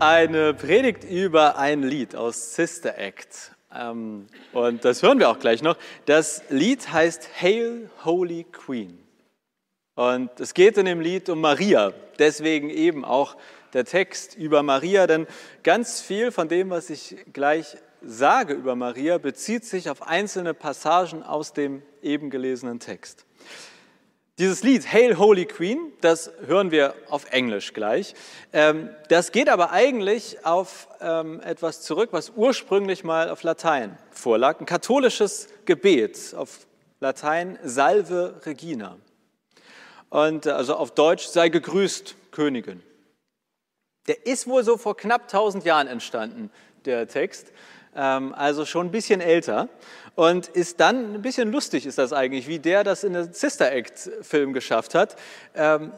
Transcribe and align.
eine 0.00 0.54
Predigt 0.54 1.04
über 1.04 1.58
ein 1.58 1.82
Lied 1.82 2.16
aus 2.16 2.54
Sister 2.54 2.96
Act. 2.96 3.52
Ähm, 3.72 4.26
und 4.52 4.84
das 4.84 5.02
hören 5.02 5.18
wir 5.18 5.28
auch 5.28 5.38
gleich 5.38 5.62
noch. 5.62 5.76
Das 6.06 6.42
Lied 6.48 6.90
heißt 6.90 7.28
Hail 7.40 7.90
Holy 8.04 8.44
Queen. 8.44 8.98
Und 9.96 10.40
es 10.40 10.54
geht 10.54 10.78
in 10.78 10.86
dem 10.86 11.00
Lied 11.00 11.28
um 11.28 11.42
Maria. 11.42 11.92
Deswegen 12.18 12.70
eben 12.70 13.04
auch 13.04 13.36
der 13.74 13.84
Text 13.84 14.34
über 14.34 14.62
Maria, 14.62 15.06
denn 15.06 15.26
ganz 15.62 16.00
viel 16.00 16.32
von 16.32 16.48
dem, 16.48 16.70
was 16.70 16.88
ich 16.88 17.16
gleich 17.32 17.76
sage 18.02 18.54
über 18.54 18.76
Maria, 18.76 19.18
bezieht 19.18 19.66
sich 19.66 19.90
auf 19.90 20.02
einzelne 20.02 20.54
Passagen 20.54 21.22
aus 21.22 21.52
dem 21.52 21.82
eben 22.02 22.30
gelesenen 22.30 22.80
Text. 22.80 23.26
Dieses 24.40 24.62
Lied 24.62 24.90
Hail 24.90 25.18
Holy 25.18 25.44
Queen, 25.44 25.92
das 26.00 26.30
hören 26.46 26.70
wir 26.70 26.94
auf 27.10 27.30
Englisch 27.30 27.74
gleich. 27.74 28.14
Ähm, 28.54 28.88
das 29.10 29.32
geht 29.32 29.50
aber 29.50 29.70
eigentlich 29.70 30.46
auf 30.46 30.88
ähm, 31.02 31.42
etwas 31.42 31.82
zurück, 31.82 32.08
was 32.12 32.32
ursprünglich 32.36 33.04
mal 33.04 33.28
auf 33.28 33.42
Latein 33.42 33.98
vorlag. 34.10 34.58
Ein 34.58 34.64
katholisches 34.64 35.48
Gebet 35.66 36.34
auf 36.34 36.66
Latein 37.00 37.58
Salve 37.62 38.40
Regina. 38.46 38.96
Und 40.08 40.46
äh, 40.46 40.52
also 40.52 40.74
auf 40.74 40.94
Deutsch 40.94 41.26
sei 41.26 41.50
gegrüßt, 41.50 42.16
Königin. 42.30 42.82
Der 44.06 44.26
ist 44.26 44.46
wohl 44.46 44.64
so 44.64 44.78
vor 44.78 44.96
knapp 44.96 45.24
1000 45.24 45.66
Jahren 45.66 45.86
entstanden, 45.86 46.50
der 46.86 47.08
Text. 47.08 47.52
Ähm, 47.94 48.34
also 48.34 48.64
schon 48.64 48.86
ein 48.86 48.90
bisschen 48.90 49.20
älter. 49.20 49.68
Und 50.14 50.48
ist 50.48 50.80
dann, 50.80 51.14
ein 51.14 51.22
bisschen 51.22 51.50
lustig 51.50 51.86
ist 51.86 51.98
das 51.98 52.12
eigentlich, 52.12 52.46
wie 52.48 52.58
der 52.58 52.84
das 52.84 53.04
in 53.04 53.12
der 53.12 53.32
Sister 53.32 53.72
Act-Film 53.72 54.52
geschafft 54.52 54.94
hat. 54.94 55.16
Ähm, 55.54 55.92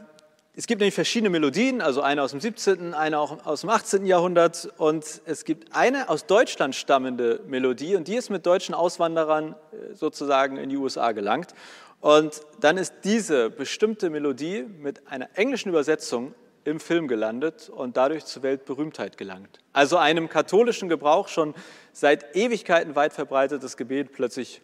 es 0.55 0.67
gibt 0.67 0.81
nämlich 0.81 0.95
verschiedene 0.95 1.31
Melodien, 1.31 1.81
also 1.81 2.03
eine 2.03 2.23
aus 2.23 2.33
dem 2.33 2.41
17., 2.41 2.93
eine 2.93 3.19
auch 3.19 3.47
aus 3.47 3.63
dem 3.63 3.71
18. 3.71 4.05
Jahrhundert 4.05 4.69
und 4.77 5.23
es 5.25 5.47
gibt 5.47 5.75
eine 5.75 6.11
aus 6.11 6.27
Deutschland 6.27 6.75
stammende 6.75 7.41
Melodie 7.47 7.97
und 7.97 8.07
die 8.07 8.17
ist 8.17 8.29
mit 8.29 8.45
deutschen 8.45 8.75
Auswanderern 8.75 9.55
äh, 9.73 9.95
sozusagen 9.95 10.59
in 10.59 10.69
die 10.69 10.77
USA 10.77 11.13
gelangt. 11.13 11.55
Und 12.03 12.43
dann 12.61 12.77
ist 12.77 12.93
diese 13.05 13.49
bestimmte 13.49 14.11
Melodie 14.11 14.65
mit 14.65 15.07
einer 15.09 15.31
englischen 15.37 15.71
Übersetzung 15.71 16.35
im 16.65 16.81
Film 16.81 17.09
gelandet 17.09 17.69
und 17.69 17.97
dadurch 17.97 18.25
zur 18.25 18.43
Weltberühmtheit 18.43 19.17
gelangt. 19.17 19.59
Also 19.73 19.97
einem 19.97 20.29
katholischen 20.29 20.89
Gebrauch 20.89 21.29
schon 21.29 21.55
seit 21.93 22.37
Ewigkeiten 22.37 22.95
weit 22.95 23.13
verbreitetes 23.13 23.77
Gebet 23.77 24.13
plötzlich 24.13 24.63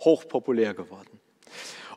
hochpopulär 0.00 0.74
geworden. 0.74 1.21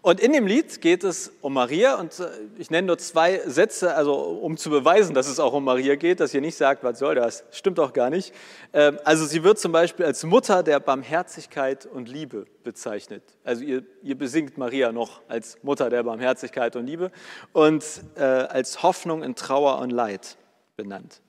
Und 0.05 0.19
in 0.19 0.33
dem 0.33 0.45
Lied 0.45 0.81
geht 0.81 1.03
es 1.03 1.31
um 1.41 1.53
Maria 1.53 1.95
und 1.95 2.19
äh, 2.19 2.29
ich 2.59 2.69
nenne 2.69 2.85
nur 2.85 2.99
zwei 2.99 3.39
Sätze, 3.47 3.95
also 3.95 4.13
um 4.13 4.55
zu 4.55 4.69
beweisen, 4.69 5.15
dass 5.15 5.27
es 5.27 5.39
auch 5.39 5.53
um 5.53 5.63
Maria 5.63 5.95
geht, 5.95 6.19
dass 6.19 6.31
ihr 6.31 6.41
nicht 6.41 6.57
sagt, 6.57 6.83
was 6.83 6.99
soll 6.99 7.15
das, 7.15 7.43
stimmt 7.49 7.79
auch 7.79 7.91
gar 7.91 8.11
nicht. 8.11 8.31
Ähm, 8.71 8.99
also 9.03 9.25
sie 9.25 9.43
wird 9.43 9.57
zum 9.57 9.71
Beispiel 9.71 10.05
als 10.05 10.23
Mutter 10.23 10.61
der 10.61 10.79
Barmherzigkeit 10.79 11.87
und 11.87 12.07
Liebe 12.07 12.45
bezeichnet. 12.63 13.23
Also 13.43 13.63
ihr, 13.63 13.83
ihr 14.03 14.15
besingt 14.15 14.59
Maria 14.59 14.91
noch 14.91 15.23
als 15.27 15.57
Mutter 15.63 15.89
der 15.89 16.03
Barmherzigkeit 16.03 16.75
und 16.75 16.85
Liebe 16.85 17.11
und 17.51 17.83
äh, 18.13 18.21
als 18.21 18.83
Hoffnung 18.83 19.23
in 19.23 19.33
Trauer 19.33 19.79
und 19.79 19.89
Leid 19.89 20.37
benannt. 20.77 21.19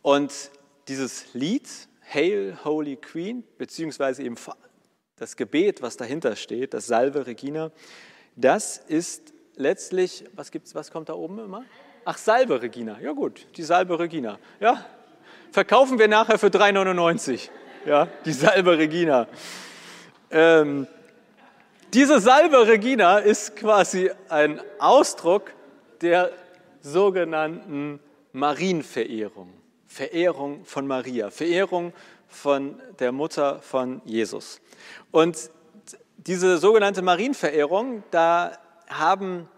Und 0.00 0.32
dieses 0.88 1.34
Lied, 1.34 1.68
Hail 2.10 2.56
Holy 2.64 2.96
Queen, 2.96 3.44
beziehungsweise 3.58 4.22
eben 4.22 4.38
das 5.20 5.36
Gebet, 5.36 5.82
was 5.82 5.98
dahinter 5.98 6.34
steht, 6.34 6.72
das 6.72 6.86
Salve 6.86 7.26
Regina, 7.26 7.70
das 8.36 8.78
ist 8.78 9.34
letztlich, 9.54 10.24
was, 10.34 10.50
gibt's, 10.50 10.74
was 10.74 10.90
kommt 10.90 11.10
da 11.10 11.12
oben 11.12 11.38
immer? 11.38 11.62
Ach, 12.06 12.16
Salve 12.16 12.62
Regina. 12.62 12.98
Ja 13.02 13.12
gut, 13.12 13.46
die 13.58 13.62
Salve 13.62 13.98
Regina. 13.98 14.38
Ja, 14.60 14.86
verkaufen 15.52 15.98
wir 15.98 16.08
nachher 16.08 16.38
für 16.38 16.46
3,99. 16.46 17.50
Ja, 17.84 18.08
die 18.24 18.32
Salve 18.32 18.78
Regina. 18.78 19.28
Ähm, 20.30 20.86
diese 21.92 22.18
Salve 22.18 22.66
Regina 22.66 23.18
ist 23.18 23.56
quasi 23.56 24.10
ein 24.30 24.58
Ausdruck 24.78 25.52
der 26.00 26.32
sogenannten 26.80 28.00
Marienverehrung. 28.32 29.52
Verehrung 29.86 30.64
von 30.64 30.86
Maria, 30.86 31.30
Verehrung 31.30 31.92
von 32.26 32.80
der 32.98 33.12
Mutter 33.12 33.60
von 33.60 34.00
Jesus. 34.06 34.62
Und 35.10 35.50
diese 36.26 36.58
sogenannte 36.58 37.02
Marienverehrung, 37.02 38.02
da 38.10 38.52
haben, 38.88 39.48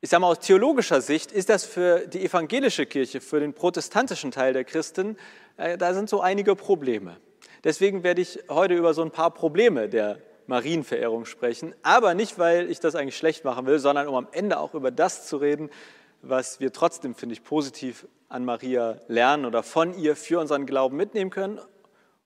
ich 0.00 0.10
sage 0.10 0.20
mal 0.20 0.28
aus 0.28 0.38
theologischer 0.38 1.00
Sicht, 1.00 1.32
ist 1.32 1.48
das 1.48 1.64
für 1.64 2.06
die 2.06 2.24
evangelische 2.24 2.86
Kirche, 2.86 3.20
für 3.20 3.40
den 3.40 3.52
protestantischen 3.52 4.30
Teil 4.30 4.52
der 4.52 4.64
Christen, 4.64 5.16
äh, 5.56 5.76
da 5.76 5.94
sind 5.94 6.08
so 6.08 6.20
einige 6.20 6.54
Probleme. 6.54 7.16
Deswegen 7.64 8.02
werde 8.02 8.20
ich 8.20 8.38
heute 8.48 8.74
über 8.74 8.94
so 8.94 9.02
ein 9.02 9.10
paar 9.10 9.30
Probleme 9.32 9.88
der 9.88 10.18
Marienverehrung 10.46 11.24
sprechen, 11.24 11.74
aber 11.82 12.14
nicht, 12.14 12.38
weil 12.38 12.70
ich 12.70 12.78
das 12.78 12.94
eigentlich 12.94 13.16
schlecht 13.16 13.44
machen 13.44 13.66
will, 13.66 13.78
sondern 13.78 14.06
um 14.08 14.14
am 14.14 14.28
Ende 14.32 14.58
auch 14.58 14.74
über 14.74 14.90
das 14.90 15.26
zu 15.26 15.38
reden, 15.38 15.70
was 16.20 16.60
wir 16.60 16.72
trotzdem, 16.72 17.14
finde 17.14 17.34
ich, 17.34 17.42
positiv 17.42 18.06
an 18.28 18.44
Maria 18.44 19.00
lernen 19.08 19.46
oder 19.46 19.62
von 19.62 19.98
ihr 19.98 20.16
für 20.16 20.38
unseren 20.38 20.66
Glauben 20.66 20.96
mitnehmen 20.96 21.30
können 21.30 21.58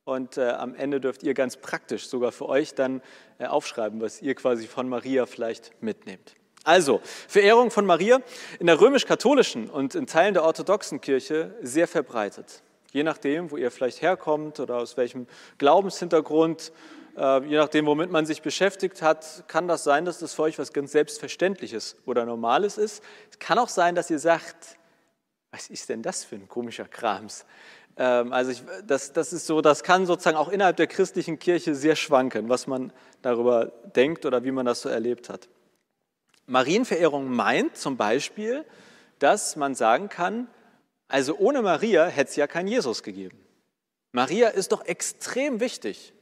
und 0.08 0.38
äh, 0.38 0.48
am 0.48 0.74
Ende 0.74 1.00
dürft 1.00 1.22
ihr 1.22 1.34
ganz 1.34 1.58
praktisch 1.58 2.08
sogar 2.08 2.32
für 2.32 2.48
euch 2.48 2.74
dann 2.74 3.02
äh, 3.38 3.44
aufschreiben, 3.44 4.00
was 4.00 4.22
ihr 4.22 4.34
quasi 4.34 4.66
von 4.66 4.88
Maria 4.88 5.26
vielleicht 5.26 5.82
mitnehmt. 5.82 6.34
Also, 6.64 7.00
Verehrung 7.28 7.70
von 7.70 7.84
Maria 7.84 8.20
in 8.58 8.66
der 8.66 8.80
römisch-katholischen 8.80 9.68
und 9.68 9.94
in 9.94 10.06
Teilen 10.06 10.32
der 10.32 10.44
orthodoxen 10.44 11.02
Kirche 11.02 11.54
sehr 11.60 11.86
verbreitet. 11.86 12.62
Je 12.90 13.02
nachdem, 13.02 13.50
wo 13.50 13.58
ihr 13.58 13.70
vielleicht 13.70 14.00
herkommt 14.00 14.60
oder 14.60 14.78
aus 14.78 14.96
welchem 14.96 15.26
Glaubenshintergrund, 15.58 16.72
äh, 17.16 17.44
je 17.44 17.58
nachdem, 17.58 17.84
womit 17.84 18.10
man 18.10 18.24
sich 18.24 18.40
beschäftigt 18.40 19.02
hat, 19.02 19.44
kann 19.46 19.68
das 19.68 19.84
sein, 19.84 20.06
dass 20.06 20.18
das 20.20 20.32
für 20.32 20.42
euch 20.42 20.58
was 20.58 20.72
ganz 20.72 20.92
Selbstverständliches 20.92 21.96
oder 22.06 22.24
Normales 22.24 22.78
ist. 22.78 23.04
Es 23.30 23.38
kann 23.38 23.58
auch 23.58 23.68
sein, 23.68 23.94
dass 23.94 24.08
ihr 24.08 24.18
sagt, 24.18 24.78
was 25.50 25.68
ist 25.68 25.88
denn 25.88 26.02
das 26.02 26.24
für 26.24 26.36
ein 26.36 26.48
komischer 26.48 26.86
Krams? 26.86 27.44
Ähm, 27.98 28.32
also 28.32 28.52
ich, 28.52 28.62
das, 28.86 29.12
das 29.12 29.32
ist 29.32 29.46
so, 29.46 29.60
das 29.60 29.82
kann 29.82 30.06
sozusagen 30.06 30.36
auch 30.36 30.48
innerhalb 30.48 30.76
der 30.76 30.86
christlichen 30.86 31.38
Kirche 31.38 31.74
sehr 31.74 31.96
schwanken, 31.96 32.48
was 32.48 32.66
man 32.66 32.92
darüber 33.20 33.72
denkt 33.96 34.24
oder 34.24 34.44
wie 34.44 34.52
man 34.52 34.64
das 34.64 34.80
so 34.80 34.88
erlebt 34.88 35.28
hat. 35.28 35.48
Marienverehrung 36.46 37.28
meint 37.28 37.76
zum 37.76 37.96
Beispiel, 37.96 38.64
dass 39.18 39.56
man 39.56 39.74
sagen 39.74 40.08
kann, 40.08 40.46
also 41.08 41.36
ohne 41.36 41.60
Maria 41.60 42.06
hätte 42.06 42.30
es 42.30 42.36
ja 42.36 42.46
keinen 42.46 42.68
Jesus 42.68 43.02
gegeben. 43.02 43.38
Maria 44.12 44.48
ist 44.48 44.72
doch 44.72 44.84
extrem 44.84 45.60
wichtig. 45.60 46.14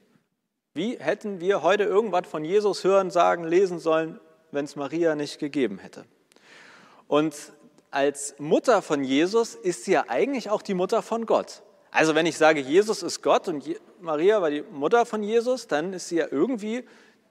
Wie 0.75 0.99
hätten 0.99 1.41
wir 1.41 1.63
heute 1.63 1.85
irgendwas 1.85 2.27
von 2.27 2.45
Jesus 2.45 2.85
hören, 2.85 3.11
sagen, 3.11 3.45
lesen 3.45 3.79
sollen, 3.79 4.21
wenn 4.51 4.65
es 4.65 4.77
Maria 4.77 5.15
nicht 5.15 5.39
gegeben 5.39 5.79
hätte? 5.79 6.05
Und 7.09 7.35
als 7.91 8.35
Mutter 8.39 8.83
von 8.83 9.05
Jesus 9.05 9.55
ist 9.55 9.85
sie 9.85 9.93
ja 9.93 10.05
eigentlich 10.09 10.51
auch 10.51 10.63
die 10.63 10.75
Mutter 10.75 11.03
von 11.03 11.27
Gott. 11.27 11.63
Also 11.97 12.15
wenn 12.15 12.27
ich 12.27 12.37
sage, 12.37 12.61
Jesus 12.61 13.03
ist 13.03 13.23
Gott 13.23 13.49
und 13.49 13.65
Maria 14.03 14.43
war 14.43 14.51
die 14.51 14.61
Mutter 14.61 15.07
von 15.07 15.23
Jesus, 15.23 15.67
dann 15.67 15.95
ist 15.95 16.11
sie 16.11 16.17
ja 16.17 16.27
irgendwie 16.31 16.85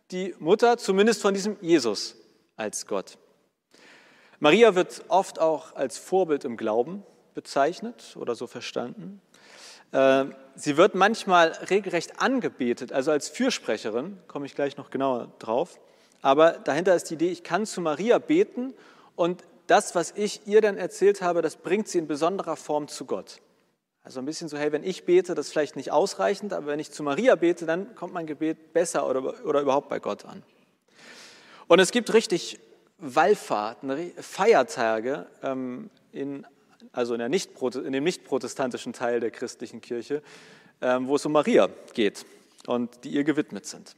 die 0.09 0.33
Mutter 0.39 0.79
zumindest 0.79 1.21
von 1.21 1.35
diesem 1.35 1.55
Jesus 1.61 2.15
als 2.55 2.87
Gott. 2.87 3.19
Maria 4.39 4.73
wird 4.73 5.05
oft 5.07 5.39
auch 5.39 5.75
als 5.75 5.99
Vorbild 5.99 6.45
im 6.45 6.57
Glauben 6.57 7.03
bezeichnet 7.35 8.17
oder 8.19 8.33
so 8.33 8.47
verstanden. 8.47 9.21
Äh, 9.91 10.25
sie 10.55 10.77
wird 10.77 10.95
manchmal 10.95 11.49
regelrecht 11.69 12.19
angebetet, 12.19 12.91
also 12.91 13.11
als 13.11 13.29
Fürsprecherin, 13.29 14.17
komme 14.27 14.47
ich 14.47 14.55
gleich 14.55 14.77
noch 14.77 14.89
genauer 14.89 15.31
drauf. 15.37 15.79
Aber 16.23 16.53
dahinter 16.53 16.95
ist 16.95 17.11
die 17.11 17.13
Idee, 17.13 17.29
ich 17.29 17.43
kann 17.43 17.67
zu 17.67 17.81
Maria 17.81 18.17
beten 18.17 18.73
und 19.15 19.43
das, 19.67 19.93
was 19.93 20.09
ich 20.15 20.47
ihr 20.47 20.61
dann 20.61 20.77
erzählt 20.77 21.21
habe, 21.21 21.43
das 21.43 21.55
bringt 21.55 21.87
sie 21.87 21.99
in 21.99 22.07
besonderer 22.07 22.55
Form 22.55 22.87
zu 22.87 23.05
Gott. 23.05 23.41
Also 24.05 24.19
ein 24.19 24.25
bisschen 24.25 24.47
so, 24.49 24.57
hey, 24.57 24.71
wenn 24.71 24.83
ich 24.83 25.03
bete, 25.05 25.33
das 25.33 25.47
ist 25.47 25.51
vielleicht 25.51 25.75
nicht 25.75 25.91
ausreichend, 25.91 26.53
aber 26.53 26.67
wenn 26.67 26.79
ich 26.79 26.91
zu 26.91 27.01
Maria 27.01 27.33
bete, 27.33 27.65
dann 27.65 27.95
kommt 27.95 28.13
mein 28.13 28.27
Gebet 28.27 28.71
besser 28.71 29.09
oder, 29.09 29.43
oder 29.43 29.61
überhaupt 29.61 29.89
bei 29.89 29.97
Gott 29.97 30.25
an. 30.25 30.43
Und 31.67 31.79
es 31.79 31.89
gibt 31.91 32.13
richtig 32.13 32.59
Wallfahrten, 32.99 34.11
Feiertage 34.21 35.25
ähm, 35.41 35.89
in, 36.11 36.45
also 36.91 37.15
in, 37.15 37.19
der 37.19 37.29
nicht, 37.29 37.59
in 37.59 37.91
dem 37.91 38.03
nicht 38.03 38.25
protestantischen 38.25 38.93
Teil 38.93 39.19
der 39.19 39.31
christlichen 39.31 39.81
Kirche, 39.81 40.21
ähm, 40.81 41.07
wo 41.07 41.15
es 41.15 41.25
um 41.25 41.31
Maria 41.31 41.67
geht 41.95 42.27
und 42.67 43.03
die 43.03 43.09
ihr 43.09 43.23
gewidmet 43.23 43.65
sind. 43.65 43.95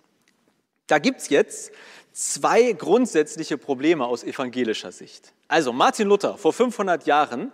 Da 0.87 0.99
gibt 0.99 1.19
es 1.19 1.27
jetzt 1.27 1.73
zwei 2.13 2.71
grundsätzliche 2.71 3.57
Probleme 3.57 4.05
aus 4.05 4.23
evangelischer 4.23 4.93
Sicht. 4.93 5.33
Also 5.49 5.73
Martin 5.73 6.07
Luther 6.07 6.37
vor 6.37 6.53
500 6.53 7.05
Jahren 7.05 7.51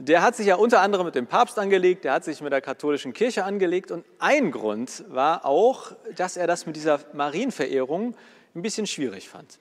der 0.00 0.22
hat 0.22 0.34
sich 0.34 0.46
ja 0.46 0.54
unter 0.54 0.80
anderem 0.80 1.04
mit 1.04 1.14
dem 1.14 1.26
Papst 1.26 1.58
angelegt, 1.58 2.04
der 2.04 2.14
hat 2.14 2.24
sich 2.24 2.40
mit 2.40 2.52
der 2.52 2.62
katholischen 2.62 3.12
Kirche 3.12 3.44
angelegt 3.44 3.90
und 3.90 4.06
ein 4.18 4.50
Grund 4.50 5.04
war 5.08 5.44
auch, 5.44 5.92
dass 6.16 6.38
er 6.38 6.46
das 6.46 6.64
mit 6.64 6.74
dieser 6.74 7.00
Marienverehrung 7.12 8.16
ein 8.54 8.62
bisschen 8.62 8.86
schwierig 8.86 9.28
fand. 9.28 9.58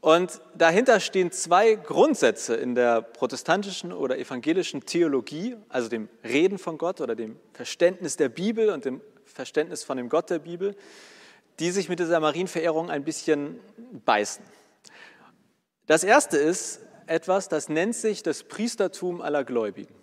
Und 0.00 0.40
dahinter 0.54 1.00
stehen 1.00 1.32
zwei 1.32 1.74
Grundsätze 1.74 2.54
in 2.54 2.76
der 2.76 3.02
protestantischen 3.02 3.92
oder 3.92 4.18
evangelischen 4.18 4.86
Theologie, 4.86 5.56
also 5.68 5.88
dem 5.88 6.08
Reden 6.22 6.58
von 6.58 6.78
Gott 6.78 7.00
oder 7.00 7.16
dem 7.16 7.36
Verständnis 7.54 8.16
der 8.16 8.28
Bibel 8.28 8.70
und 8.70 8.84
dem 8.84 9.00
Verständnis 9.24 9.82
von 9.82 9.96
dem 9.96 10.08
Gott 10.08 10.30
der 10.30 10.38
Bibel, 10.38 10.76
die 11.58 11.72
sich 11.72 11.88
mit 11.88 11.98
dieser 11.98 12.20
Marienverehrung 12.20 12.88
ein 12.88 13.02
bisschen 13.02 13.58
beißen. 14.04 14.44
Das 15.86 16.04
erste 16.04 16.36
ist 16.36 16.83
etwas, 17.06 17.48
das 17.48 17.68
nennt 17.68 17.94
sich 17.94 18.22
das 18.22 18.44
Priestertum 18.44 19.20
aller 19.20 19.44
Gläubigen. 19.44 19.94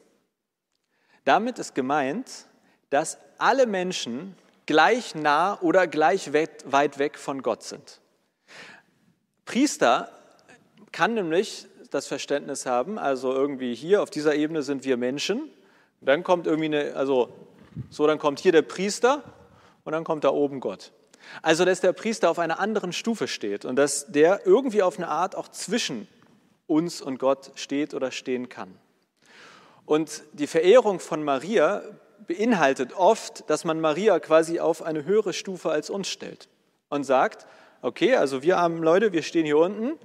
Damit 1.23 1.59
ist 1.59 1.75
gemeint, 1.75 2.47
dass 2.89 3.17
alle 3.37 3.67
Menschen 3.67 4.35
gleich 4.65 5.15
nah 5.15 5.59
oder 5.61 5.87
gleich 5.87 6.33
weit 6.33 6.99
weg 6.99 7.17
von 7.17 7.41
Gott 7.41 7.63
sind. 7.63 8.01
Priester 9.45 10.09
kann 10.91 11.13
nämlich 11.13 11.67
das 11.89 12.07
Verständnis 12.07 12.65
haben, 12.65 12.97
also 12.97 13.33
irgendwie 13.33 13.75
hier 13.75 14.01
auf 14.01 14.09
dieser 14.09 14.35
Ebene 14.35 14.63
sind 14.63 14.85
wir 14.85 14.97
Menschen, 14.97 15.49
dann 15.99 16.23
kommt 16.23 16.47
irgendwie 16.47 16.65
eine, 16.65 16.95
also 16.95 17.29
so, 17.89 18.07
dann 18.07 18.17
kommt 18.17 18.39
hier 18.39 18.51
der 18.51 18.63
Priester 18.63 19.23
und 19.83 19.93
dann 19.93 20.03
kommt 20.03 20.23
da 20.23 20.29
oben 20.29 20.59
Gott. 20.59 20.91
Also, 21.41 21.65
dass 21.65 21.81
der 21.81 21.93
Priester 21.93 22.29
auf 22.29 22.39
einer 22.39 22.59
anderen 22.59 22.93
Stufe 22.93 23.27
steht 23.27 23.65
und 23.65 23.75
dass 23.75 24.07
der 24.11 24.45
irgendwie 24.45 24.81
auf 24.81 24.97
eine 24.97 25.07
Art 25.07 25.35
auch 25.35 25.47
zwischen 25.47 26.07
uns 26.71 27.01
und 27.01 27.19
Gott 27.19 27.51
steht 27.55 27.93
oder 27.93 28.11
stehen 28.11 28.49
kann. 28.49 28.73
Und 29.85 30.23
die 30.33 30.47
Verehrung 30.47 30.99
von 30.99 31.23
Maria 31.23 31.83
beinhaltet 32.25 32.93
oft, 32.93 33.49
dass 33.49 33.65
man 33.65 33.81
Maria 33.81 34.19
quasi 34.19 34.59
auf 34.59 34.81
eine 34.81 35.03
höhere 35.03 35.33
Stufe 35.33 35.69
als 35.69 35.89
uns 35.89 36.07
stellt 36.07 36.47
und 36.89 37.03
sagt, 37.03 37.45
okay, 37.81 38.15
also 38.15 38.41
wir 38.41 38.57
armen 38.57 38.83
Leute, 38.83 39.11
wir 39.11 39.23
stehen 39.23 39.45
hier 39.45 39.57
unten 39.57 39.99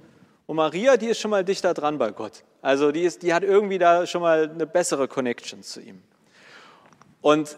und 0.45 0.55
Maria, 0.55 0.97
die 0.97 1.07
ist 1.07 1.19
schon 1.19 1.31
mal 1.31 1.45
dichter 1.45 1.73
dran 1.73 1.97
bei 1.97 2.11
Gott. 2.11 2.43
Also 2.61 2.91
die, 2.91 3.03
ist, 3.03 3.23
die 3.23 3.33
hat 3.33 3.43
irgendwie 3.43 3.77
da 3.77 4.05
schon 4.05 4.21
mal 4.21 4.49
eine 4.49 4.67
bessere 4.67 5.07
Connection 5.07 5.63
zu 5.63 5.79
ihm. 5.79 6.01
Und 7.21 7.57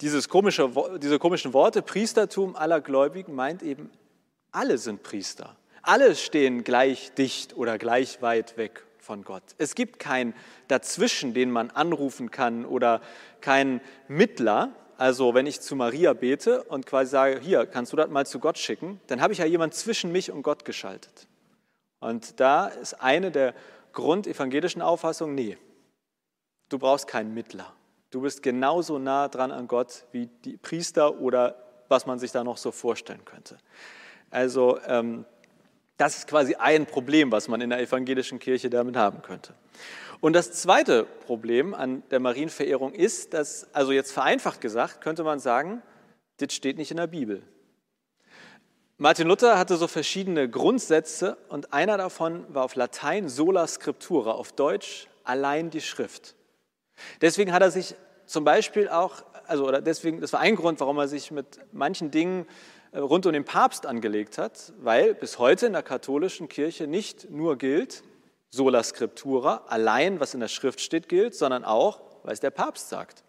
dieses 0.00 0.28
komische, 0.28 0.70
diese 0.98 1.18
komischen 1.18 1.52
Worte, 1.52 1.82
Priestertum 1.82 2.56
aller 2.56 2.80
Gläubigen, 2.80 3.34
meint 3.34 3.62
eben, 3.62 3.90
alle 4.50 4.78
sind 4.78 5.02
Priester. 5.02 5.56
Alle 5.82 6.14
stehen 6.14 6.64
gleich 6.64 7.12
dicht 7.14 7.56
oder 7.56 7.78
gleich 7.78 8.20
weit 8.22 8.56
weg 8.56 8.84
von 8.98 9.24
Gott. 9.24 9.42
Es 9.58 9.74
gibt 9.74 9.98
keinen 9.98 10.34
dazwischen, 10.68 11.34
den 11.34 11.50
man 11.50 11.70
anrufen 11.70 12.30
kann 12.30 12.64
oder 12.64 13.00
keinen 13.40 13.80
Mittler. 14.08 14.72
Also 14.98 15.34
wenn 15.34 15.46
ich 15.46 15.60
zu 15.60 15.74
Maria 15.74 16.12
bete 16.12 16.62
und 16.64 16.86
quasi 16.86 17.10
sage, 17.10 17.40
hier, 17.40 17.66
kannst 17.66 17.92
du 17.92 17.96
das 17.96 18.10
mal 18.10 18.26
zu 18.26 18.38
Gott 18.38 18.58
schicken, 18.58 19.00
dann 19.06 19.22
habe 19.22 19.32
ich 19.32 19.38
ja 19.38 19.46
jemand 19.46 19.74
zwischen 19.74 20.12
mich 20.12 20.30
und 20.30 20.42
Gott 20.42 20.64
geschaltet. 20.64 21.26
Und 22.00 22.38
da 22.40 22.66
ist 22.66 22.94
eine 22.94 23.30
der 23.30 23.54
grundevangelischen 23.92 24.82
Auffassungen, 24.82 25.34
nee, 25.34 25.56
du 26.68 26.78
brauchst 26.78 27.06
keinen 27.06 27.34
Mittler. 27.34 27.72
Du 28.10 28.20
bist 28.22 28.42
genauso 28.42 28.98
nah 28.98 29.28
dran 29.28 29.52
an 29.52 29.68
Gott 29.68 30.04
wie 30.12 30.26
die 30.26 30.56
Priester 30.56 31.20
oder 31.20 31.56
was 31.88 32.06
man 32.06 32.18
sich 32.18 32.32
da 32.32 32.44
noch 32.44 32.56
so 32.56 32.70
vorstellen 32.72 33.24
könnte. 33.24 33.58
Also 34.30 34.78
ähm, 34.86 35.24
das 36.00 36.16
ist 36.16 36.26
quasi 36.26 36.54
ein 36.54 36.86
Problem, 36.86 37.30
was 37.30 37.46
man 37.46 37.60
in 37.60 37.68
der 37.68 37.80
evangelischen 37.80 38.38
Kirche 38.38 38.70
damit 38.70 38.96
haben 38.96 39.20
könnte. 39.20 39.52
Und 40.20 40.32
das 40.32 40.52
zweite 40.52 41.04
Problem 41.04 41.74
an 41.74 42.02
der 42.10 42.20
Marienverehrung 42.20 42.94
ist, 42.94 43.34
dass, 43.34 43.68
also 43.74 43.92
jetzt 43.92 44.12
vereinfacht 44.12 44.62
gesagt, 44.62 45.02
könnte 45.02 45.24
man 45.24 45.40
sagen, 45.40 45.82
das 46.38 46.54
steht 46.54 46.78
nicht 46.78 46.90
in 46.90 46.96
der 46.96 47.06
Bibel. 47.06 47.42
Martin 48.96 49.28
Luther 49.28 49.58
hatte 49.58 49.76
so 49.76 49.86
verschiedene 49.86 50.48
Grundsätze 50.48 51.36
und 51.48 51.74
einer 51.74 51.98
davon 51.98 52.46
war 52.48 52.64
auf 52.64 52.76
Latein 52.76 53.28
sola 53.28 53.66
scriptura, 53.66 54.32
auf 54.32 54.52
Deutsch 54.52 55.06
allein 55.24 55.68
die 55.68 55.80
Schrift. 55.82 56.34
Deswegen 57.20 57.52
hat 57.52 57.60
er 57.60 57.70
sich 57.70 57.94
zum 58.24 58.44
Beispiel 58.44 58.88
auch, 58.88 59.22
also 59.46 59.66
oder 59.66 59.82
deswegen, 59.82 60.22
das 60.22 60.32
war 60.32 60.40
ein 60.40 60.56
Grund, 60.56 60.80
warum 60.80 60.98
er 60.98 61.08
sich 61.08 61.30
mit 61.30 61.60
manchen 61.72 62.10
Dingen 62.10 62.46
rund 62.94 63.26
um 63.26 63.32
den 63.32 63.44
Papst 63.44 63.86
angelegt 63.86 64.38
hat, 64.38 64.72
weil 64.78 65.14
bis 65.14 65.38
heute 65.38 65.66
in 65.66 65.72
der 65.72 65.82
katholischen 65.82 66.48
Kirche 66.48 66.86
nicht 66.86 67.30
nur 67.30 67.56
gilt, 67.56 68.02
sola 68.50 68.82
scriptura, 68.82 69.64
allein 69.68 70.18
was 70.20 70.34
in 70.34 70.40
der 70.40 70.48
Schrift 70.48 70.80
steht, 70.80 71.08
gilt, 71.08 71.34
sondern 71.34 71.64
auch, 71.64 72.00
was 72.24 72.40
der 72.40 72.50
Papst 72.50 72.88
sagt. 72.88 73.22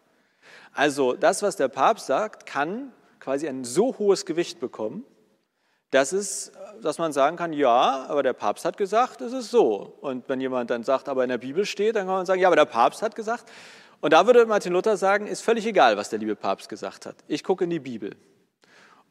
Also 0.73 1.13
das, 1.13 1.43
was 1.43 1.55
der 1.55 1.67
Papst 1.67 2.07
sagt, 2.07 2.45
kann 2.45 2.91
quasi 3.19 3.47
ein 3.47 3.63
so 3.63 3.97
hohes 3.99 4.25
Gewicht 4.25 4.59
bekommen, 4.59 5.05
dass, 5.91 6.13
es, 6.13 6.53
dass 6.81 6.97
man 6.97 7.11
sagen 7.11 7.37
kann, 7.37 7.53
ja, 7.53 8.05
aber 8.07 8.23
der 8.23 8.33
Papst 8.33 8.65
hat 8.65 8.77
gesagt, 8.77 9.21
es 9.21 9.33
ist 9.33 9.51
so. 9.51 9.97
Und 10.01 10.27
wenn 10.29 10.39
jemand 10.41 10.69
dann 10.69 10.83
sagt, 10.83 11.09
aber 11.09 11.23
in 11.23 11.29
der 11.29 11.37
Bibel 11.37 11.65
steht, 11.65 11.97
dann 11.97 12.07
kann 12.07 12.15
man 12.15 12.25
sagen, 12.25 12.41
ja, 12.41 12.47
aber 12.47 12.55
der 12.55 12.65
Papst 12.65 13.01
hat 13.01 13.15
gesagt. 13.15 13.51
Und 13.99 14.13
da 14.13 14.25
würde 14.25 14.45
Martin 14.45 14.73
Luther 14.73 14.97
sagen, 14.97 15.27
ist 15.27 15.41
völlig 15.41 15.65
egal, 15.65 15.97
was 15.97 16.09
der 16.09 16.17
liebe 16.17 16.35
Papst 16.35 16.69
gesagt 16.69 17.05
hat. 17.05 17.17
Ich 17.27 17.43
gucke 17.43 17.65
in 17.65 17.69
die 17.69 17.79
Bibel. 17.79 18.15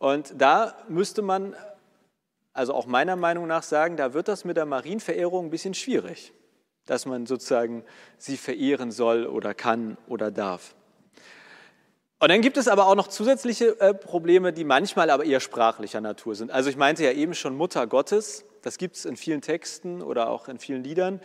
Und 0.00 0.32
da 0.38 0.75
müsste 0.88 1.20
man, 1.20 1.55
also 2.55 2.73
auch 2.73 2.87
meiner 2.87 3.17
Meinung 3.17 3.47
nach 3.47 3.62
sagen, 3.62 3.99
da 3.99 4.14
wird 4.14 4.29
das 4.29 4.47
mit 4.47 4.56
der 4.56 4.64
Marienverehrung 4.64 5.47
ein 5.47 5.50
bisschen 5.50 5.75
schwierig, 5.75 6.32
dass 6.87 7.05
man 7.05 7.26
sozusagen 7.26 7.85
sie 8.17 8.38
verehren 8.38 8.93
soll 8.93 9.26
oder 9.26 9.52
kann 9.52 9.99
oder 10.08 10.31
darf. 10.31 10.75
Und 12.19 12.31
dann 12.31 12.41
gibt 12.41 12.56
es 12.56 12.67
aber 12.67 12.87
auch 12.87 12.94
noch 12.94 13.08
zusätzliche 13.08 13.79
äh, 13.79 13.93
Probleme, 13.93 14.55
die 14.55 14.64
manchmal 14.64 15.11
aber 15.11 15.25
eher 15.25 15.41
sprachlicher 15.41 16.00
Natur 16.00 16.35
sind. 16.35 16.50
Also 16.50 16.70
ich 16.70 16.79
meinte 16.79 17.05
ja 17.05 17.12
eben 17.12 17.35
schon 17.35 17.55
Mutter 17.55 17.87
Gottes, 17.87 18.47
das 18.62 18.79
gibt 18.79 18.97
es 18.97 19.05
in 19.05 19.19
vielen 19.19 19.43
Texten 19.43 20.00
oder 20.00 20.31
auch 20.31 20.49
in 20.49 20.58
vielen 20.58 20.82
Liedern. 20.82 21.20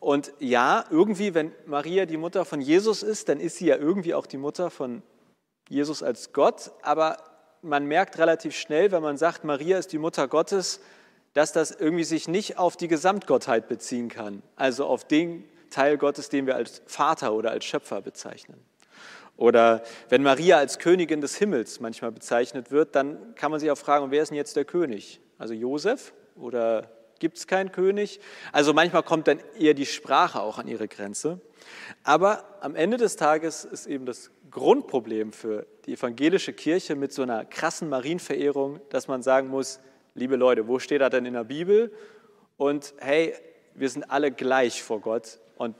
Und 0.00 0.32
ja, 0.38 0.84
irgendwie, 0.90 1.32
wenn 1.32 1.52
Maria 1.64 2.04
die 2.04 2.18
Mutter 2.18 2.44
von 2.44 2.60
Jesus 2.60 3.02
ist, 3.02 3.30
dann 3.30 3.40
ist 3.40 3.56
sie 3.56 3.66
ja 3.68 3.76
irgendwie 3.76 4.12
auch 4.12 4.26
die 4.26 4.36
Mutter 4.36 4.70
von 4.70 5.02
Jesus 5.70 6.02
als 6.02 6.34
Gott. 6.34 6.72
Aber 6.82 7.16
man 7.62 7.86
merkt 7.86 8.18
relativ 8.18 8.56
schnell, 8.56 8.92
wenn 8.92 9.02
man 9.02 9.16
sagt, 9.16 9.44
Maria 9.44 9.78
ist 9.78 9.92
die 9.92 9.98
Mutter 9.98 10.28
Gottes, 10.28 10.80
dass 11.34 11.52
das 11.52 11.70
irgendwie 11.70 12.04
sich 12.04 12.28
nicht 12.28 12.58
auf 12.58 12.76
die 12.76 12.88
Gesamtgottheit 12.88 13.68
beziehen 13.68 14.08
kann, 14.08 14.42
also 14.56 14.86
auf 14.86 15.04
den 15.04 15.44
Teil 15.70 15.98
Gottes, 15.98 16.28
den 16.28 16.46
wir 16.46 16.56
als 16.56 16.82
Vater 16.86 17.34
oder 17.34 17.50
als 17.50 17.64
Schöpfer 17.64 18.00
bezeichnen. 18.00 18.58
Oder 19.36 19.82
wenn 20.08 20.22
Maria 20.22 20.58
als 20.58 20.78
Königin 20.80 21.20
des 21.20 21.36
Himmels 21.36 21.78
manchmal 21.78 22.10
bezeichnet 22.10 22.72
wird, 22.72 22.96
dann 22.96 23.34
kann 23.36 23.52
man 23.52 23.60
sich 23.60 23.70
auch 23.70 23.78
fragen, 23.78 24.10
wer 24.10 24.22
ist 24.22 24.30
denn 24.30 24.36
jetzt 24.36 24.56
der 24.56 24.64
König? 24.64 25.20
Also 25.38 25.54
Josef 25.54 26.12
oder 26.34 26.90
gibt 27.20 27.38
es 27.38 27.46
keinen 27.46 27.70
König? 27.70 28.20
Also 28.50 28.72
manchmal 28.72 29.04
kommt 29.04 29.28
dann 29.28 29.40
eher 29.56 29.74
die 29.74 29.86
Sprache 29.86 30.40
auch 30.40 30.58
an 30.58 30.66
ihre 30.66 30.88
Grenze. 30.88 31.40
Aber 32.02 32.44
am 32.60 32.74
Ende 32.74 32.96
des 32.96 33.14
Tages 33.14 33.64
ist 33.64 33.86
eben 33.86 34.06
das 34.06 34.30
Grundproblem 34.50 35.32
für 35.32 35.66
die 35.86 35.94
evangelische 35.94 36.52
Kirche 36.52 36.96
mit 36.96 37.12
so 37.12 37.22
einer 37.22 37.44
krassen 37.44 37.88
Marienverehrung, 37.88 38.80
dass 38.90 39.08
man 39.08 39.22
sagen 39.22 39.48
muss, 39.48 39.80
liebe 40.14 40.36
Leute, 40.36 40.68
wo 40.68 40.78
steht 40.78 41.00
das 41.00 41.10
denn 41.10 41.26
in 41.26 41.34
der 41.34 41.44
Bibel? 41.44 41.92
Und 42.56 42.94
hey, 42.98 43.34
wir 43.74 43.88
sind 43.88 44.10
alle 44.10 44.32
gleich 44.32 44.82
vor 44.82 45.00
Gott 45.00 45.38
und 45.56 45.76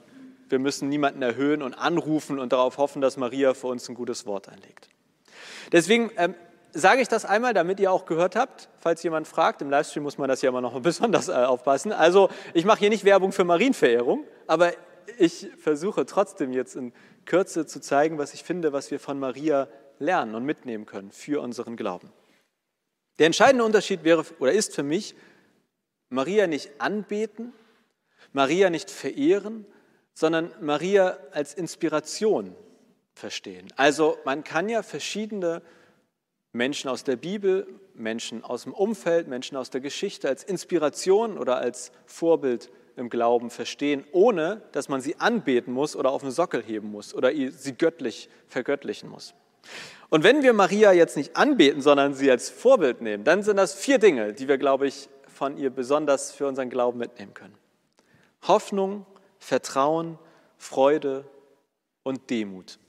wir 0.49 0.59
müssen 0.59 0.89
niemanden 0.89 1.21
erhöhen 1.21 1.61
und 1.61 1.73
anrufen 1.73 2.39
und 2.39 2.53
darauf 2.53 2.77
hoffen, 2.77 3.01
dass 3.01 3.17
Maria 3.17 3.53
für 3.53 3.67
uns 3.67 3.87
ein 3.89 3.95
gutes 3.95 4.25
Wort 4.25 4.49
einlegt. 4.49 4.89
Deswegen 5.71 6.11
ähm, 6.17 6.35
sage 6.71 7.01
ich 7.01 7.07
das 7.07 7.25
einmal, 7.25 7.53
damit 7.53 7.79
ihr 7.79 7.91
auch 7.91 8.05
gehört 8.05 8.35
habt, 8.35 8.69
falls 8.79 9.03
jemand 9.03 9.27
fragt. 9.27 9.61
Im 9.61 9.69
Livestream 9.69 10.03
muss 10.03 10.17
man 10.17 10.27
das 10.27 10.41
ja 10.41 10.49
immer 10.49 10.61
noch 10.61 10.79
besonders 10.81 11.29
äh, 11.29 11.33
aufpassen. 11.33 11.91
Also 11.91 12.29
ich 12.53 12.65
mache 12.65 12.79
hier 12.79 12.89
nicht 12.89 13.05
Werbung 13.05 13.31
für 13.31 13.43
Marienverehrung, 13.43 14.25
aber 14.47 14.71
ich 15.17 15.49
versuche 15.57 16.05
trotzdem 16.05 16.53
jetzt 16.53 16.75
in 16.75 16.93
Kürze 17.25 17.65
zu 17.65 17.79
zeigen, 17.79 18.17
was 18.17 18.33
ich 18.33 18.43
finde, 18.43 18.73
was 18.73 18.91
wir 18.91 18.99
von 18.99 19.19
Maria 19.19 19.67
lernen 19.99 20.35
und 20.35 20.45
mitnehmen 20.45 20.85
können 20.85 21.11
für 21.11 21.41
unseren 21.41 21.75
Glauben. 21.75 22.11
Der 23.19 23.25
entscheidende 23.25 23.65
Unterschied 23.65 24.03
wäre 24.03 24.25
oder 24.39 24.53
ist 24.53 24.75
für 24.75 24.83
mich, 24.83 25.15
Maria 26.09 26.47
nicht 26.47 26.71
anbeten, 26.79 27.53
Maria 28.31 28.69
nicht 28.69 28.89
verehren, 28.89 29.65
sondern 30.13 30.51
Maria 30.61 31.17
als 31.31 31.53
Inspiration 31.53 32.55
verstehen. 33.13 33.67
Also 33.75 34.17
man 34.25 34.43
kann 34.43 34.69
ja 34.69 34.83
verschiedene 34.83 35.61
Menschen 36.51 36.89
aus 36.89 37.03
der 37.03 37.15
Bibel, 37.15 37.67
Menschen 37.93 38.43
aus 38.43 38.63
dem 38.63 38.73
Umfeld, 38.73 39.27
Menschen 39.27 39.55
aus 39.55 39.69
der 39.69 39.81
Geschichte 39.81 40.27
als 40.27 40.43
Inspiration 40.43 41.37
oder 41.37 41.57
als 41.57 41.91
Vorbild 42.05 42.71
im 42.99 43.09
Glauben 43.09 43.49
verstehen, 43.49 44.03
ohne 44.11 44.61
dass 44.71 44.89
man 44.89 45.01
sie 45.01 45.15
anbeten 45.17 45.73
muss 45.73 45.95
oder 45.95 46.11
auf 46.11 46.21
den 46.21 46.31
Sockel 46.31 46.61
heben 46.61 46.91
muss 46.91 47.13
oder 47.13 47.31
sie 47.33 47.73
göttlich 47.73 48.29
vergöttlichen 48.47 49.09
muss. 49.09 49.33
Und 50.09 50.23
wenn 50.23 50.43
wir 50.43 50.53
Maria 50.53 50.91
jetzt 50.91 51.17
nicht 51.17 51.35
anbeten, 51.35 51.81
sondern 51.81 52.13
sie 52.13 52.29
als 52.29 52.49
Vorbild 52.49 53.01
nehmen, 53.01 53.23
dann 53.23 53.43
sind 53.43 53.57
das 53.57 53.75
vier 53.75 53.99
Dinge, 53.99 54.33
die 54.33 54.47
wir, 54.47 54.57
glaube 54.57 54.87
ich, 54.87 55.09
von 55.27 55.57
ihr 55.57 55.69
besonders 55.69 56.31
für 56.31 56.47
unseren 56.47 56.69
Glauben 56.69 56.99
mitnehmen 56.99 57.33
können. 57.33 57.55
Hoffnung, 58.47 59.05
Vertrauen, 59.37 60.17
Freude 60.57 61.25
und 62.03 62.29
Demut. 62.29 62.79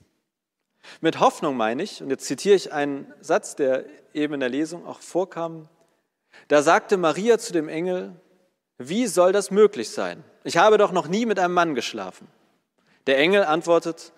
Mit 0.99 1.19
Hoffnung 1.19 1.55
meine 1.55 1.83
ich, 1.83 2.01
und 2.01 2.09
jetzt 2.09 2.25
zitiere 2.25 2.55
ich 2.55 2.73
einen 2.73 3.11
Satz, 3.21 3.55
der 3.55 3.85
eben 4.13 4.33
in 4.33 4.39
der 4.39 4.49
Lesung 4.49 4.85
auch 4.85 4.99
vorkam, 4.99 5.69
da 6.47 6.61
sagte 6.61 6.97
Maria 6.97 7.37
zu 7.37 7.53
dem 7.53 7.69
Engel, 7.69 8.15
wie 8.89 9.07
soll 9.07 9.31
das 9.31 9.51
möglich 9.51 9.89
sein? 9.89 10.23
Ich 10.43 10.57
habe 10.57 10.77
doch 10.77 10.91
noch 10.91 11.07
nie 11.07 11.25
mit 11.25 11.39
einem 11.39 11.53
Mann 11.53 11.75
geschlafen. 11.75 12.27
Der 13.07 13.17
Engel 13.17 13.43
antwortet, 13.43 14.13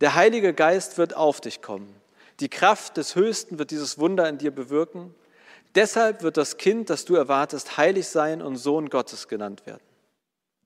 der 0.00 0.14
Heilige 0.14 0.54
Geist 0.54 0.98
wird 0.98 1.14
auf 1.14 1.40
dich 1.40 1.62
kommen. 1.62 1.94
Die 2.40 2.48
Kraft 2.48 2.96
des 2.96 3.14
Höchsten 3.14 3.58
wird 3.58 3.70
dieses 3.70 3.98
Wunder 3.98 4.28
in 4.28 4.38
dir 4.38 4.50
bewirken. 4.50 5.14
Deshalb 5.74 6.22
wird 6.22 6.36
das 6.36 6.56
Kind, 6.56 6.90
das 6.90 7.04
du 7.04 7.14
erwartest, 7.14 7.76
heilig 7.76 8.08
sein 8.08 8.42
und 8.42 8.56
Sohn 8.56 8.90
Gottes 8.90 9.28
genannt 9.28 9.64
werden. 9.66 9.82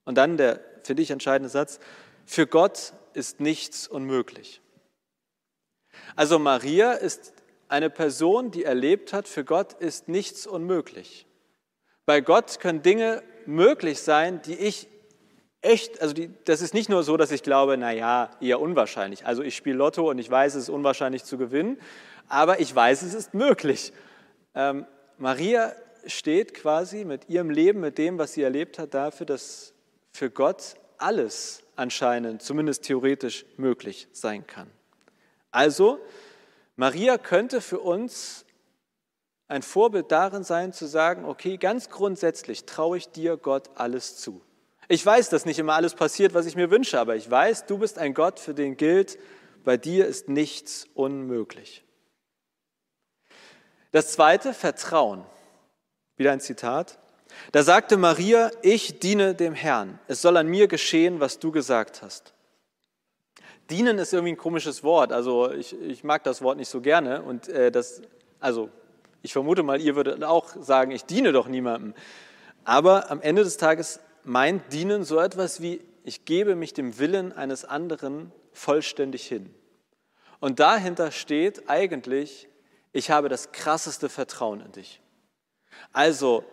Und 0.05 0.17
dann 0.17 0.37
der 0.37 0.61
für 0.85 0.95
dich 0.95 1.11
entscheidende 1.11 1.49
Satz, 1.49 1.81
für 2.25 2.47
Gott 2.47 2.93
ist 3.13 3.41
nichts 3.41 3.89
unmöglich. 3.89 4.61
Also 6.15 6.39
Maria 6.39 6.93
ist 6.93 7.33
eine 7.69 7.91
Person, 7.91 8.51
die 8.51 8.65
erlebt 8.65 9.13
hat, 9.13 9.29
für 9.29 9.45
Gott 9.45 9.73
ist 9.75 10.09
nichts 10.09 10.47
unmöglich. 10.47 11.26
Bei 12.07 12.21
Gott 12.21 12.61
können 12.61 12.83
Dinge 12.83 13.23
möglich 13.47 14.01
sein, 14.01 14.41
die 14.43 14.55
ich 14.55 14.89
echt, 15.61 16.01
also 16.01 16.15
die, 16.15 16.31
das 16.45 16.63
ist 16.63 16.73
nicht 16.73 16.89
nur 16.89 17.03
so, 17.03 17.17
dass 17.17 17.33
ich 17.33 17.43
glaube, 17.43 17.77
naja, 17.77 18.31
eher 18.41 18.61
unwahrscheinlich. 18.61 19.27
Also 19.27 19.43
ich 19.43 19.57
spiele 19.57 19.77
Lotto 19.77 20.09
und 20.09 20.19
ich 20.19 20.31
weiß, 20.31 20.55
es 20.55 20.65
ist 20.65 20.69
unwahrscheinlich 20.69 21.25
zu 21.25 21.37
gewinnen, 21.37 21.79
aber 22.29 22.61
ich 22.61 22.75
weiß, 22.75 23.03
es 23.03 23.13
ist 23.13 23.35
möglich. 23.35 23.93
Ähm, 24.55 24.87
Maria 25.19 25.73
steht 26.07 26.55
quasi 26.55 27.05
mit 27.05 27.29
ihrem 27.29 27.51
Leben, 27.51 27.81
mit 27.81 27.99
dem, 27.99 28.19
was 28.19 28.35
sie 28.35 28.43
erlebt 28.43 28.79
hat, 28.79 28.95
dafür, 28.95 29.27
dass 29.27 29.75
für 30.13 30.31
Gott 30.31 30.77
alles 30.99 31.65
anscheinend, 31.75 32.41
zumindest 32.41 32.85
theoretisch, 32.85 33.45
möglich 33.57 34.07
sein 34.13 34.47
kann. 34.47 34.71
Also, 35.51 35.99
Maria 36.77 37.19
könnte 37.19 37.61
für 37.61 37.81
uns 37.81 38.46
ein 39.49 39.63
Vorbild 39.63 40.11
darin 40.11 40.43
sein, 40.43 40.73
zu 40.73 40.87
sagen, 40.87 41.25
okay, 41.25 41.57
ganz 41.57 41.89
grundsätzlich 41.89 42.65
traue 42.65 42.99
ich 42.99 43.09
dir, 43.11 43.37
Gott, 43.37 43.71
alles 43.75 44.17
zu. 44.17 44.43
Ich 44.89 45.05
weiß, 45.05 45.29
dass 45.31 45.47
nicht 45.47 45.59
immer 45.59 45.75
alles 45.75 45.95
passiert, 45.95 46.35
was 46.35 46.47
ich 46.47 46.57
mir 46.57 46.71
wünsche, 46.71 46.99
aber 46.99 47.17
ich 47.17 47.31
weiß, 47.31 47.67
du 47.67 47.79
bist 47.79 47.99
ein 47.99 48.15
Gott, 48.15 48.39
für 48.39 48.55
den 48.55 48.77
gilt, 48.77 49.19
bei 49.65 49.77
dir 49.77 50.07
ist 50.07 50.29
nichts 50.29 50.87
unmöglich. 50.95 51.85
Das 53.91 54.13
zweite, 54.13 54.55
Vertrauen. 54.55 55.25
Wieder 56.17 56.33
ein 56.33 56.41
Zitat. 56.41 56.99
Da 57.53 57.63
sagte 57.63 57.97
Maria, 57.97 58.51
ich 58.63 59.01
diene 59.01 59.35
dem 59.35 59.55
Herrn. 59.55 59.99
Es 60.07 60.23
soll 60.23 60.37
an 60.37 60.47
mir 60.47 60.69
geschehen, 60.69 61.21
was 61.21 61.39
du 61.39 61.51
gesagt 61.51 62.03
hast. 62.03 62.33
Dienen 63.71 63.99
ist 63.99 64.13
irgendwie 64.13 64.33
ein 64.33 64.39
komisches 64.39 64.85
Wort. 64.85 65.13
Also 65.13 65.51
ich, 65.51 65.79
ich 65.81 66.05
mag 66.05 66.23
das 66.25 66.43
Wort 66.43 66.57
nicht 66.57 66.69
so 66.69 66.81
gerne. 66.81 67.23
Und 67.23 67.49
äh, 67.49 67.73
das, 67.73 68.03
also 68.39 68.71
ich 69.27 69.33
vermute 69.33 69.65
mal, 69.65 69.81
ihr 69.81 69.97
würdet 69.97 70.23
auch 70.23 70.55
sagen, 70.61 70.93
ich 70.93 71.05
diene 71.05 71.33
doch 71.33 71.49
niemandem. 71.49 71.95
Aber 72.63 73.11
am 73.11 73.21
Ende 73.21 73.43
des 73.43 73.57
Tages 73.57 73.99
meint 74.23 74.73
Dienen 74.73 75.03
so 75.03 75.19
etwas 75.19 75.61
wie, 75.61 75.81
ich 76.05 76.25
gebe 76.25 76.55
mich 76.55 76.75
dem 76.75 77.01
Willen 77.01 77.33
eines 77.33 77.65
anderen 77.65 78.31
vollständig 78.53 79.27
hin. 79.27 79.53
Und 80.39 80.61
dahinter 80.61 81.11
steht 81.11 81.69
eigentlich, 81.69 82.49
ich 82.93 83.11
habe 83.11 83.29
das 83.29 83.51
krasseste 83.51 84.09
Vertrauen 84.09 84.61
in 84.61 84.71
dich. 84.71 85.01
Also, 85.93 86.45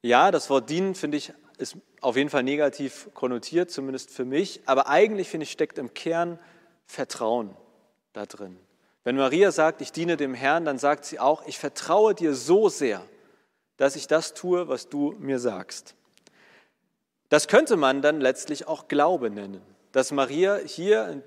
ja, 0.00 0.30
das 0.30 0.48
Wort 0.48 0.70
dienen, 0.70 0.94
finde 0.94 1.18
ich, 1.18 1.30
ist 1.58 1.76
auf 2.00 2.16
jeden 2.16 2.30
Fall 2.30 2.42
negativ 2.42 3.10
konnotiert, 3.12 3.70
zumindest 3.70 4.10
für 4.10 4.24
mich, 4.24 4.62
aber 4.64 4.88
eigentlich, 4.88 5.28
finde 5.28 5.44
ich, 5.44 5.50
steckt 5.50 5.76
im 5.76 5.92
Kern 5.92 6.38
Vertrauen 6.86 7.54
da 8.14 8.24
drin. 8.24 8.58
Wenn 9.04 9.16
Maria 9.16 9.52
sagt, 9.52 9.82
ich 9.82 9.92
diene 9.92 10.16
dem 10.16 10.34
Herrn, 10.34 10.64
dann 10.64 10.78
sagt 10.78 11.04
sie 11.04 11.20
auch, 11.20 11.46
ich 11.46 11.58
vertraue 11.58 12.14
dir 12.14 12.34
so 12.34 12.68
sehr, 12.68 13.02
dass 13.76 13.96
ich 13.96 14.06
das 14.06 14.34
tue, 14.34 14.68
was 14.68 14.88
du 14.88 15.14
mir 15.18 15.38
sagst. 15.38 15.94
Das 17.28 17.48
könnte 17.48 17.76
man 17.76 18.00
dann 18.00 18.20
letztlich 18.20 18.66
auch 18.66 18.88
Glaube 18.88 19.30
nennen, 19.30 19.60
dass 19.92 20.10
Maria 20.10 20.56
hier 20.56 21.22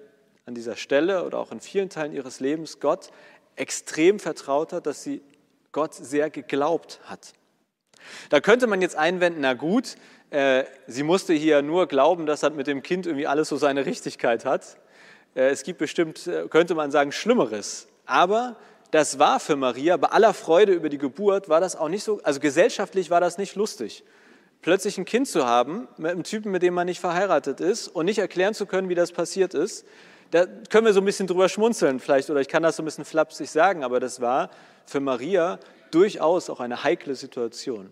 an 0.46 0.55
dieser 0.55 0.75
Stelle 0.75 1.24
oder 1.24 1.38
auch 1.39 1.51
in 1.51 1.60
vielen 1.60 1.89
Teilen 1.89 2.13
ihres 2.13 2.39
Lebens 2.39 2.79
Gott 2.79 3.12
extrem 3.55 4.19
vertraut 4.19 4.74
hat, 4.74 4.86
dass 4.86 5.03
sie 5.03 5.22
Gott 5.72 5.93
sehr 5.93 6.29
geglaubt 6.29 7.00
hat. 7.03 7.34
Da 8.29 8.39
könnte 8.39 8.67
man 8.67 8.81
jetzt 8.81 8.96
einwenden, 8.96 9.41
na 9.41 9.53
gut, 9.53 9.98
äh, 10.29 10.63
sie 10.88 11.03
musste 11.03 11.34
hier 11.34 11.62
nur 11.62 11.88
glauben, 11.88 12.25
dass 12.25 12.39
das 12.39 12.53
mit 12.53 12.67
dem 12.67 12.81
Kind 12.84 13.05
irgendwie 13.05 13.27
alles 13.27 13.50
so 13.50 13.57
seine 13.57 13.86
Richtigkeit 13.86 14.46
hat. 14.46 14.77
Äh, 15.38 15.50
es 15.50 15.63
gibt 15.63 15.77
bestimmt, 15.77 16.27
äh, 16.27 16.48
könnte 16.50 16.75
man 16.75 16.91
sagen, 16.91 17.12
Schlimmeres. 17.12 17.88
Aber 18.06 18.58
das 18.91 19.20
war 19.20 19.39
für 19.39 19.56
Maria, 19.56 19.96
bei 19.98 20.08
aller 20.08 20.34
Freude 20.34 20.74
über 20.74 20.89
die 20.89 20.98
Geburt, 20.98 21.48
war 21.48 21.62
das 21.62 21.75
auch 21.75 21.89
nicht 21.89 22.03
so, 22.03 22.20
also 22.24 22.39
gesellschaftlich 22.39 23.10
war 23.10 23.22
das 23.22 23.38
nicht 23.38 23.56
lustig. 23.56 24.03
Plötzlich 24.62 24.98
ein 24.98 25.06
Kind 25.06 25.27
zu 25.27 25.46
haben 25.46 25.88
mit 25.98 26.12
einem 26.12 26.24
Typen, 26.24 26.51
mit 26.51 26.63
dem 26.63 26.74
man 26.74 26.88
nicht 26.88 27.00
verheiratet 27.00 27.60
ist 27.60 27.88
und 27.89 28.06
nicht 28.06 28.17
erklären 28.17 28.53
zu 28.53 28.65
können, 28.65 28.89
wie 28.89 28.96
das 28.96 29.12
passiert 29.12 29.53
ist, 29.53 29.86
da 30.32 30.46
können 30.46 30.86
wir 30.86 30.94
so 30.94 31.00
ein 31.00 31.06
bisschen 31.06 31.27
drüber 31.27 31.48
schmunzeln 31.48 32.00
vielleicht, 32.00 32.29
oder 32.29 32.41
ich 32.41 32.50
kann 32.50 32.63
das 32.63 32.75
so 32.75 32.84
ein 32.84 32.86
bisschen 32.86 33.06
flapsig 33.06 33.50
sagen, 33.50 33.84
aber 33.84 34.00
das 34.00 34.20
war 34.20 34.50
für 34.86 35.00
Maria 35.00 35.60
durchaus 35.91 36.50
auch 36.50 36.60
eine 36.60 36.84
heikle 36.84 37.15
Situation. 37.15 37.89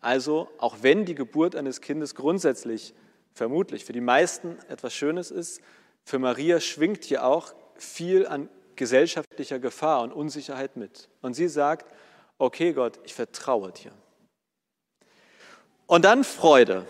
Also, 0.00 0.48
auch 0.58 0.78
wenn 0.82 1.04
die 1.04 1.14
Geburt 1.14 1.54
eines 1.54 1.80
Kindes 1.80 2.14
grundsätzlich 2.14 2.94
vermutlich 3.32 3.84
für 3.84 3.92
die 3.92 4.00
meisten 4.00 4.56
etwas 4.68 4.94
Schönes 4.94 5.30
ist, 5.30 5.60
für 6.08 6.18
Maria 6.18 6.58
schwingt 6.58 7.04
hier 7.04 7.22
auch 7.22 7.52
viel 7.76 8.26
an 8.26 8.48
gesellschaftlicher 8.76 9.58
Gefahr 9.58 10.00
und 10.00 10.12
Unsicherheit 10.12 10.74
mit. 10.76 11.10
Und 11.20 11.34
sie 11.34 11.48
sagt, 11.48 11.94
okay 12.38 12.72
Gott, 12.72 12.98
ich 13.04 13.12
vertraue 13.12 13.72
dir. 13.72 13.92
Und 15.86 16.06
dann 16.06 16.24
Freude. 16.24 16.86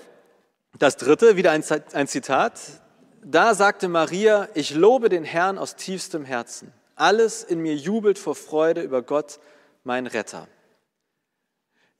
Das 0.78 0.96
dritte, 0.96 1.36
wieder 1.36 1.50
ein 1.50 2.06
Zitat. 2.06 2.60
Da 3.24 3.54
sagte 3.54 3.88
Maria, 3.88 4.48
ich 4.54 4.72
lobe 4.72 5.08
den 5.08 5.24
Herrn 5.24 5.58
aus 5.58 5.74
tiefstem 5.74 6.24
Herzen. 6.24 6.72
Alles 6.94 7.42
in 7.42 7.58
mir 7.58 7.74
jubelt 7.74 8.20
vor 8.20 8.36
Freude 8.36 8.82
über 8.82 9.02
Gott, 9.02 9.40
mein 9.82 10.06
Retter. 10.06 10.46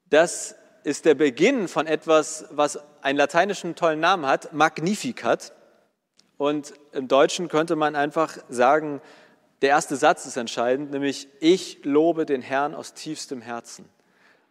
Das 0.07 0.55
ist 0.85 1.05
der 1.05 1.17
Beginn 1.17 1.67
von 1.67 1.89
etwas, 1.89 2.47
was 2.51 2.79
einen 3.03 3.19
lateinischen 3.19 3.75
tollen 3.75 3.99
Namen 3.99 4.25
hat, 4.25 4.53
Magnificat. 4.53 5.53
Und 6.39 6.73
im 6.93 7.09
Deutschen 7.09 7.49
könnte 7.49 7.77
man 7.77 7.95
einfach 7.97 8.39
sagen, 8.49 9.03
der 9.61 9.71
erste 9.71 9.97
Satz 9.97 10.25
ist 10.25 10.37
entscheidend, 10.37 10.93
nämlich 10.93 11.29
ich 11.41 11.85
lobe 11.85 12.25
den 12.25 12.43
Herrn 12.43 12.75
aus 12.75 12.95
tiefstem 12.95 13.43
Herzen. 13.43 13.85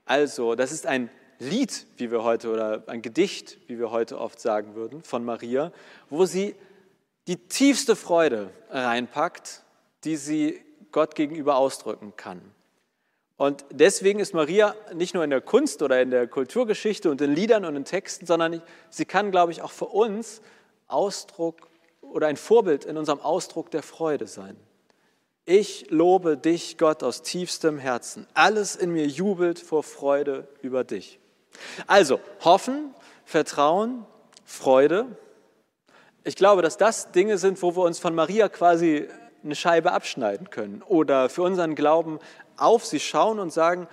Also, 0.05 0.55
das 0.55 0.71
ist 0.71 0.85
ein 0.85 1.09
Lied, 1.39 1.87
wie 1.95 2.11
wir 2.11 2.23
heute, 2.23 2.51
oder 2.51 2.83
ein 2.87 3.01
Gedicht, 3.01 3.57
wie 3.67 3.79
wir 3.79 3.89
heute 3.89 4.19
oft 4.19 4.39
sagen 4.39 4.75
würden, 4.75 5.01
von 5.01 5.23
Maria, 5.23 5.71
wo 6.09 6.25
sie 6.25 6.55
die 7.27 7.37
tiefste 7.37 7.95
Freude 7.95 8.49
reinpackt, 8.69 9.63
die 10.03 10.17
sie 10.17 10.61
Gott 10.91 11.15
gegenüber 11.15 11.55
ausdrücken 11.55 12.13
kann. 12.17 12.41
Und 13.37 13.65
deswegen 13.69 14.19
ist 14.19 14.33
Maria 14.33 14.75
nicht 14.93 15.13
nur 15.13 15.23
in 15.23 15.29
der 15.29 15.41
Kunst 15.41 15.81
oder 15.83 16.01
in 16.01 16.09
der 16.09 16.27
Kulturgeschichte 16.27 17.11
und 17.11 17.21
in 17.21 17.33
Liedern 17.33 17.65
und 17.65 17.75
in 17.75 17.85
Texten, 17.85 18.25
sondern 18.25 18.61
sie 18.89 19.05
kann, 19.05 19.29
glaube 19.31 19.51
ich, 19.51 19.61
auch 19.61 19.71
für 19.71 19.85
uns 19.85 20.41
Ausdruck 20.87 21.66
oder 22.01 22.27
ein 22.27 22.37
Vorbild 22.37 22.85
in 22.85 22.97
unserem 22.97 23.19
Ausdruck 23.19 23.71
der 23.71 23.83
Freude 23.83 24.27
sein. 24.27 24.57
Ich 25.45 25.89
lobe 25.89 26.35
dich, 26.35 26.77
Gott, 26.77 27.03
aus 27.03 27.21
tiefstem 27.21 27.77
Herzen. 27.77 28.27
Alles 28.33 28.75
in 28.75 28.91
mir 28.91 29.07
jubelt 29.07 29.59
vor 29.59 29.83
Freude 29.83 30.47
über 30.61 30.83
dich. 30.83 31.19
Also, 31.87 32.19
hoffen, 32.43 32.93
Vertrauen, 33.23 34.05
Freude. 34.43 35.05
Ich 36.23 36.35
glaube, 36.35 36.61
dass 36.61 36.77
das 36.77 37.11
Dinge 37.11 37.37
sind, 37.37 37.61
wo 37.61 37.75
wir 37.77 37.83
uns 37.83 37.99
von 37.99 38.13
Maria 38.13 38.49
quasi 38.49 39.07
eine 39.43 39.55
Scheibe 39.55 39.93
abschneiden 39.93 40.49
können 40.49 40.81
oder 40.81 41.29
für 41.29 41.43
unseren 41.43 41.75
Glauben 41.75 42.19
auf 42.57 42.85
sie 42.85 42.99
schauen 42.99 43.39
und 43.39 43.53
sagen, 43.53 43.87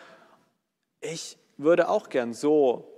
ich 1.00 1.38
würde 1.56 1.88
auch 1.88 2.08
gern 2.08 2.34
so 2.34 2.90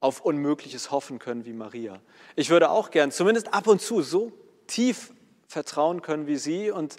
auf 0.00 0.20
Unmögliches 0.20 0.90
hoffen 0.90 1.18
können 1.18 1.44
wie 1.44 1.52
Maria. 1.52 2.00
Ich 2.36 2.50
würde 2.50 2.70
auch 2.70 2.90
gern 2.90 3.10
zumindest 3.10 3.52
ab 3.52 3.66
und 3.66 3.82
zu 3.82 4.00
so 4.00 4.32
tief 4.68 5.12
vertrauen 5.48 6.02
können 6.02 6.26
wie 6.28 6.36
sie 6.36 6.70
und 6.70 6.96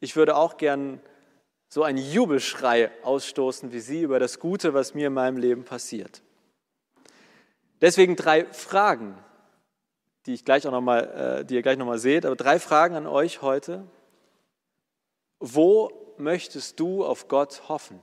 ich 0.00 0.16
würde 0.16 0.36
auch 0.36 0.56
gern 0.56 1.00
so 1.68 1.84
einen 1.84 1.98
Jubelschrei 1.98 2.90
ausstoßen 3.04 3.72
wie 3.72 3.80
sie 3.80 4.02
über 4.02 4.18
das 4.18 4.40
Gute, 4.40 4.74
was 4.74 4.94
mir 4.94 5.06
in 5.06 5.12
meinem 5.12 5.36
Leben 5.36 5.64
passiert. 5.64 6.22
Deswegen 7.80 8.16
drei 8.16 8.44
Fragen, 8.46 9.16
die, 10.26 10.34
ich 10.34 10.44
gleich 10.44 10.66
auch 10.66 10.72
noch 10.72 10.80
mal, 10.80 11.40
äh, 11.40 11.44
die 11.44 11.54
ihr 11.54 11.62
gleich 11.62 11.78
nochmal 11.78 11.98
seht, 11.98 12.26
aber 12.26 12.36
drei 12.36 12.58
Fragen 12.58 12.96
an 12.96 13.06
euch 13.06 13.40
heute. 13.40 13.84
Wo 15.38 15.90
möchtest 16.18 16.78
du 16.80 17.04
auf 17.04 17.28
Gott 17.28 17.68
hoffen? 17.68 18.00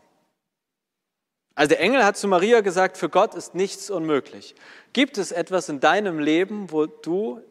Also 1.53 1.69
der 1.69 1.79
Engel 1.79 2.05
hat 2.05 2.17
zu 2.17 2.27
Maria 2.27 2.61
gesagt, 2.61 2.97
für 2.97 3.09
Gott 3.09 3.35
ist 3.35 3.55
nichts 3.55 3.89
unmöglich. 3.89 4.55
Gibt 4.93 5.17
es 5.17 5.31
etwas 5.31 5.69
in 5.69 5.79
deinem 5.79 6.19
Leben, 6.19 6.71
wo 6.71 6.85
du 6.85 7.41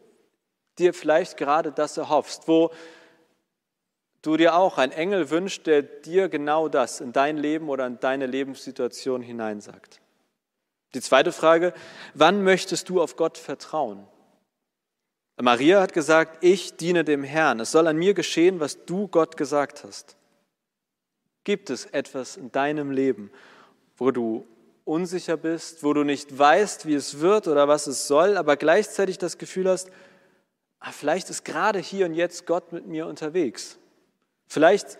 dir 0.78 0.94
vielleicht 0.94 1.36
gerade 1.36 1.72
das 1.72 1.96
erhoffst, 1.96 2.48
wo 2.48 2.70
du 4.22 4.36
dir 4.36 4.56
auch 4.56 4.78
ein 4.78 4.92
Engel 4.92 5.30
wünscht, 5.30 5.66
der 5.66 5.82
dir 5.82 6.28
genau 6.28 6.68
das 6.68 7.00
in 7.00 7.12
dein 7.12 7.36
Leben 7.36 7.68
oder 7.68 7.86
in 7.86 8.00
deine 8.00 8.26
Lebenssituation 8.26 9.22
hineinsagt. 9.22 10.00
Die 10.94 11.00
zweite 11.00 11.32
Frage, 11.32 11.72
wann 12.14 12.42
möchtest 12.42 12.88
du 12.88 13.00
auf 13.00 13.16
Gott 13.16 13.38
vertrauen? 13.38 14.06
Maria 15.40 15.80
hat 15.80 15.92
gesagt, 15.92 16.42
ich 16.42 16.76
diene 16.76 17.04
dem 17.04 17.22
Herrn. 17.22 17.60
Es 17.60 17.70
soll 17.70 17.86
an 17.86 17.96
mir 17.96 18.14
geschehen, 18.14 18.60
was 18.60 18.84
du 18.86 19.06
Gott 19.06 19.36
gesagt 19.36 19.84
hast. 19.84 20.16
Gibt 21.44 21.68
es 21.70 21.84
etwas 21.86 22.36
in 22.36 22.50
deinem 22.50 22.90
Leben, 22.90 23.30
wo 23.96 24.10
du 24.10 24.46
unsicher 24.84 25.36
bist, 25.36 25.82
wo 25.82 25.92
du 25.92 26.04
nicht 26.04 26.38
weißt, 26.38 26.86
wie 26.86 26.94
es 26.94 27.20
wird 27.20 27.48
oder 27.48 27.68
was 27.68 27.86
es 27.86 28.06
soll, 28.08 28.36
aber 28.36 28.56
gleichzeitig 28.56 29.18
das 29.18 29.36
Gefühl 29.36 29.68
hast, 29.68 29.90
ah, 30.86 30.92
vielleicht 30.92 31.30
ist 31.30 31.44
gerade 31.44 31.78
hier 31.78 32.06
und 32.06 32.14
jetzt 32.14 32.46
Gott 32.46 32.72
mit 32.72 32.86
mir 32.86 33.06
unterwegs. 33.06 33.78
Vielleicht 34.46 34.98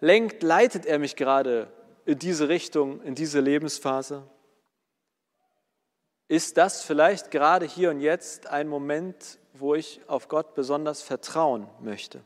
lenkt, 0.00 0.42
leitet 0.42 0.84
er 0.84 0.98
mich 0.98 1.14
gerade 1.16 1.72
in 2.04 2.18
diese 2.18 2.48
Richtung, 2.48 3.00
in 3.02 3.14
diese 3.14 3.40
Lebensphase. 3.40 4.24
Ist 6.26 6.56
das 6.56 6.82
vielleicht 6.82 7.30
gerade 7.30 7.66
hier 7.66 7.90
und 7.90 8.00
jetzt 8.00 8.48
ein 8.48 8.68
Moment, 8.68 9.38
wo 9.54 9.74
ich 9.74 10.00
auf 10.08 10.28
Gott 10.28 10.54
besonders 10.54 11.02
vertrauen 11.02 11.68
möchte? 11.80 12.20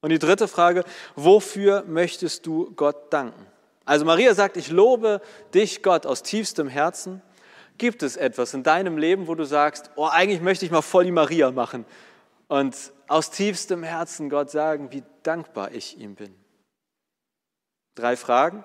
Und 0.00 0.10
die 0.10 0.18
dritte 0.18 0.48
Frage, 0.48 0.84
wofür 1.14 1.84
möchtest 1.86 2.46
du 2.46 2.72
Gott 2.74 3.12
danken? 3.12 3.46
Also 3.84 4.04
Maria 4.04 4.34
sagt, 4.34 4.56
ich 4.56 4.70
lobe 4.70 5.20
dich, 5.54 5.82
Gott, 5.82 6.06
aus 6.06 6.22
tiefstem 6.22 6.68
Herzen. 6.68 7.22
Gibt 7.78 8.02
es 8.02 8.16
etwas 8.16 8.54
in 8.54 8.62
deinem 8.62 8.98
Leben, 8.98 9.28
wo 9.28 9.34
du 9.34 9.44
sagst, 9.44 9.90
oh, 9.96 10.06
eigentlich 10.06 10.40
möchte 10.40 10.64
ich 10.64 10.70
mal 10.70 10.82
voll 10.82 11.04
die 11.04 11.12
Maria 11.12 11.50
machen 11.50 11.84
und 12.48 12.92
aus 13.06 13.30
tiefstem 13.30 13.82
Herzen 13.82 14.28
Gott 14.28 14.50
sagen, 14.50 14.90
wie 14.90 15.02
dankbar 15.22 15.72
ich 15.72 15.98
ihm 15.98 16.14
bin? 16.14 16.34
Drei 17.94 18.16
Fragen. 18.16 18.64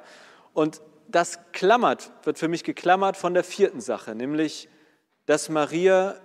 Und 0.54 0.82
das 1.08 1.40
klammert, 1.52 2.12
wird 2.24 2.40
für 2.40 2.48
mich 2.48 2.64
geklammert 2.64 3.18
von 3.18 3.34
der 3.34 3.44
vierten 3.44 3.82
Sache, 3.82 4.16
nämlich, 4.16 4.68
dass 5.26 5.50
Maria 5.50 6.16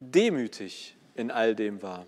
demütig 0.00 0.96
in 1.14 1.30
all 1.30 1.54
dem 1.54 1.82
war. 1.82 2.06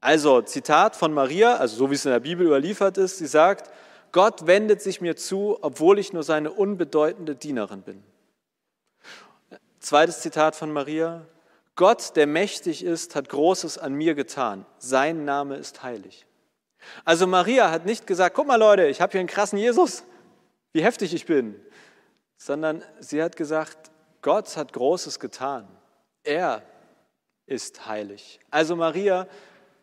Also 0.00 0.42
Zitat 0.42 0.96
von 0.96 1.12
Maria, 1.12 1.56
also 1.56 1.76
so 1.76 1.90
wie 1.90 1.94
es 1.94 2.04
in 2.04 2.12
der 2.12 2.20
Bibel 2.20 2.46
überliefert 2.46 2.98
ist, 2.98 3.18
sie 3.18 3.26
sagt, 3.26 3.70
Gott 4.12 4.46
wendet 4.46 4.82
sich 4.82 5.00
mir 5.00 5.16
zu, 5.16 5.58
obwohl 5.62 5.98
ich 5.98 6.12
nur 6.12 6.22
seine 6.22 6.50
unbedeutende 6.50 7.34
Dienerin 7.34 7.82
bin. 7.82 8.02
Zweites 9.86 10.18
Zitat 10.18 10.56
von 10.56 10.72
Maria, 10.72 11.28
Gott, 11.76 12.16
der 12.16 12.26
mächtig 12.26 12.82
ist, 12.82 13.14
hat 13.14 13.28
Großes 13.28 13.78
an 13.78 13.94
mir 13.94 14.16
getan. 14.16 14.66
Sein 14.78 15.24
Name 15.24 15.54
ist 15.54 15.84
heilig. 15.84 16.26
Also 17.04 17.28
Maria 17.28 17.70
hat 17.70 17.86
nicht 17.86 18.04
gesagt, 18.04 18.34
guck 18.34 18.48
mal 18.48 18.56
Leute, 18.56 18.88
ich 18.88 19.00
habe 19.00 19.12
hier 19.12 19.20
einen 19.20 19.28
krassen 19.28 19.60
Jesus, 19.60 20.02
wie 20.72 20.82
heftig 20.82 21.14
ich 21.14 21.24
bin, 21.24 21.54
sondern 22.36 22.82
sie 22.98 23.22
hat 23.22 23.36
gesagt, 23.36 23.92
Gott 24.22 24.56
hat 24.56 24.72
Großes 24.72 25.20
getan. 25.20 25.68
Er 26.24 26.62
ist 27.46 27.86
heilig. 27.86 28.40
Also 28.50 28.74
Maria 28.74 29.28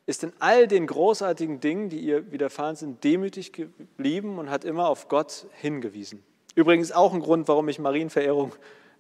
ist 0.05 0.25
in 0.25 0.33
all 0.39 0.67
den 0.67 0.85
großartigen 0.85 1.61
Dingen, 1.61 1.87
die 1.87 2.01
ihr 2.01 2.29
widerfahren 2.29 2.75
sind, 2.75 3.05
demütig 3.05 3.53
geblieben 3.53 4.37
und 4.37 4.49
hat 4.49 4.65
immer 4.65 4.89
auf 4.89 5.07
Gott 5.07 5.45
hingewiesen. 5.61 6.25
Übrigens 6.55 6.91
auch 6.91 7.13
ein 7.13 7.21
Grund, 7.21 7.47
warum 7.47 7.69
ich 7.69 7.79
Marienverehrung 7.79 8.51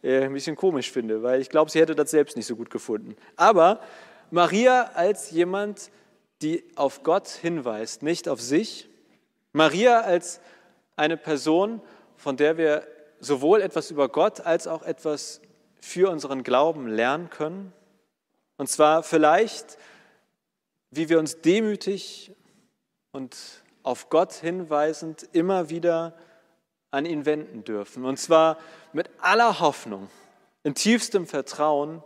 äh, 0.03 0.25
ein 0.25 0.33
bisschen 0.33 0.55
komisch 0.55 0.91
finde, 0.91 1.23
weil 1.23 1.41
ich 1.41 1.49
glaube, 1.49 1.71
sie 1.71 1.79
hätte 1.79 1.95
das 1.95 2.11
selbst 2.11 2.37
nicht 2.37 2.45
so 2.45 2.55
gut 2.55 2.69
gefunden. 2.69 3.15
Aber 3.35 3.79
Maria 4.29 4.91
als 4.93 5.31
jemand, 5.31 5.89
die 6.41 6.63
auf 6.75 7.03
Gott 7.03 7.29
hinweist, 7.29 8.03
nicht 8.03 8.27
auf 8.27 8.41
sich. 8.41 8.89
Maria 9.53 10.01
als 10.01 10.41
eine 10.95 11.17
Person, 11.17 11.81
von 12.17 12.37
der 12.37 12.57
wir 12.57 12.85
sowohl 13.19 13.61
etwas 13.61 13.91
über 13.91 14.09
Gott 14.09 14.41
als 14.41 14.67
auch 14.67 14.83
etwas 14.83 15.41
für 15.79 16.09
unseren 16.09 16.43
Glauben 16.43 16.87
lernen 16.87 17.29
können. 17.29 17.73
Und 18.57 18.67
zwar 18.67 19.03
vielleicht, 19.03 19.77
wie 20.91 21.09
wir 21.09 21.19
uns 21.19 21.41
demütig 21.41 22.31
und 23.11 23.35
auf 23.83 24.09
Gott 24.09 24.33
hinweisend 24.33 25.27
immer 25.31 25.69
wieder 25.69 26.13
an 26.93 27.05
ihn 27.05 27.25
wenden 27.25 27.63
dürfen. 27.63 28.05
Und 28.05 28.17
zwar 28.17 28.57
mit 28.93 29.09
aller 29.19 29.59
Hoffnung, 29.59 30.09
in 30.63 30.75
tiefstem 30.75 31.25
Vertrauen 31.27 32.03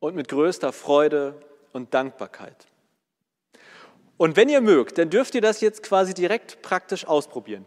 und 0.00 0.14
mit 0.14 0.28
größter 0.28 0.72
Freude 0.72 1.34
und 1.72 1.92
Dankbarkeit. 1.92 2.66
Und 4.16 4.36
wenn 4.36 4.48
ihr 4.48 4.60
mögt, 4.60 4.98
dann 4.98 5.10
dürft 5.10 5.34
ihr 5.34 5.40
das 5.40 5.60
jetzt 5.60 5.82
quasi 5.82 6.14
direkt 6.14 6.62
praktisch 6.62 7.06
ausprobieren. 7.06 7.66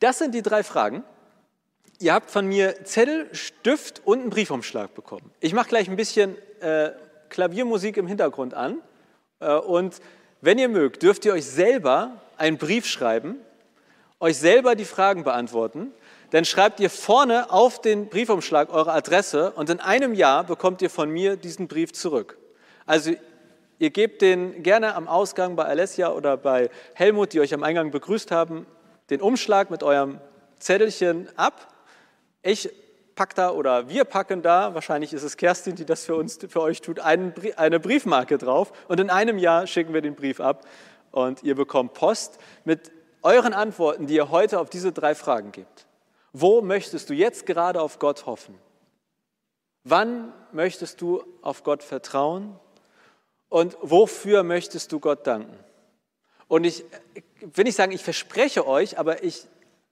Das 0.00 0.18
sind 0.18 0.34
die 0.34 0.42
drei 0.42 0.62
Fragen. 0.62 1.04
Ihr 2.00 2.14
habt 2.14 2.30
von 2.30 2.46
mir 2.46 2.84
Zettel, 2.84 3.28
Stift 3.32 4.02
und 4.04 4.20
einen 4.20 4.30
Briefumschlag 4.30 4.94
bekommen. 4.94 5.30
Ich 5.40 5.52
mache 5.52 5.68
gleich 5.68 5.88
ein 5.88 5.96
bisschen 5.96 6.36
äh, 6.60 6.90
Klaviermusik 7.28 7.96
im 7.96 8.06
Hintergrund 8.06 8.54
an. 8.54 8.78
Äh, 9.40 9.54
und 9.54 10.00
wenn 10.40 10.58
ihr 10.58 10.68
mögt, 10.68 11.02
dürft 11.02 11.24
ihr 11.24 11.32
euch 11.32 11.46
selber 11.46 12.20
einen 12.36 12.58
Brief 12.58 12.86
schreiben, 12.86 13.36
euch 14.20 14.38
selber 14.38 14.74
die 14.74 14.84
Fragen 14.84 15.24
beantworten. 15.24 15.92
Dann 16.30 16.44
schreibt 16.44 16.80
ihr 16.80 16.90
vorne 16.90 17.50
auf 17.50 17.80
den 17.80 18.08
Briefumschlag 18.08 18.72
eure 18.72 18.92
Adresse 18.92 19.52
und 19.52 19.70
in 19.70 19.80
einem 19.80 20.14
Jahr 20.14 20.44
bekommt 20.44 20.82
ihr 20.82 20.90
von 20.90 21.10
mir 21.10 21.36
diesen 21.36 21.68
Brief 21.68 21.92
zurück. 21.92 22.38
Also 22.86 23.12
ihr 23.78 23.90
gebt 23.90 24.22
den 24.22 24.62
gerne 24.62 24.94
am 24.94 25.08
Ausgang 25.08 25.56
bei 25.56 25.64
Alessia 25.64 26.10
oder 26.10 26.36
bei 26.36 26.70
Helmut, 26.94 27.32
die 27.32 27.40
euch 27.40 27.54
am 27.54 27.62
Eingang 27.62 27.90
begrüßt 27.90 28.30
haben, 28.30 28.66
den 29.10 29.20
Umschlag 29.20 29.70
mit 29.70 29.82
eurem 29.82 30.20
Zettelchen 30.58 31.28
ab. 31.36 31.68
Ich 32.42 32.70
packe 33.14 33.34
da 33.34 33.50
oder 33.50 33.88
wir 33.88 34.04
packen 34.04 34.42
da, 34.42 34.74
wahrscheinlich 34.74 35.12
ist 35.12 35.22
es 35.22 35.36
Kerstin, 35.36 35.76
die 35.76 35.84
das 35.84 36.04
für 36.04 36.16
uns, 36.16 36.38
für 36.48 36.60
euch 36.60 36.80
tut, 36.80 36.98
eine 37.00 37.80
Briefmarke 37.80 38.38
drauf 38.38 38.72
und 38.88 39.00
in 39.00 39.10
einem 39.10 39.38
Jahr 39.38 39.66
schicken 39.66 39.94
wir 39.94 40.02
den 40.02 40.14
Brief 40.14 40.40
ab 40.40 40.66
und 41.10 41.42
ihr 41.42 41.54
bekommt 41.54 41.94
Post 41.94 42.38
mit 42.64 42.90
euren 43.22 43.54
Antworten, 43.54 44.06
die 44.06 44.14
ihr 44.14 44.30
heute 44.30 44.58
auf 44.60 44.68
diese 44.68 44.92
drei 44.92 45.14
Fragen 45.14 45.52
gebt. 45.52 45.83
Wo 46.36 46.62
möchtest 46.62 47.08
du 47.08 47.14
jetzt 47.14 47.46
gerade 47.46 47.80
auf 47.80 48.00
Gott 48.00 48.26
hoffen? 48.26 48.58
Wann 49.84 50.32
möchtest 50.50 51.00
du 51.00 51.22
auf 51.42 51.62
Gott 51.62 51.84
vertrauen? 51.84 52.58
Und 53.48 53.76
wofür 53.80 54.42
möchtest 54.42 54.90
du 54.90 54.98
Gott 54.98 55.28
danken? 55.28 55.56
Und 56.48 56.64
ich 56.64 56.84
will 57.40 57.62
nicht 57.62 57.76
sagen, 57.76 57.92
ich 57.92 58.02
verspreche 58.02 58.66
euch, 58.66 58.98
aber 58.98 59.22
ich, 59.22 59.46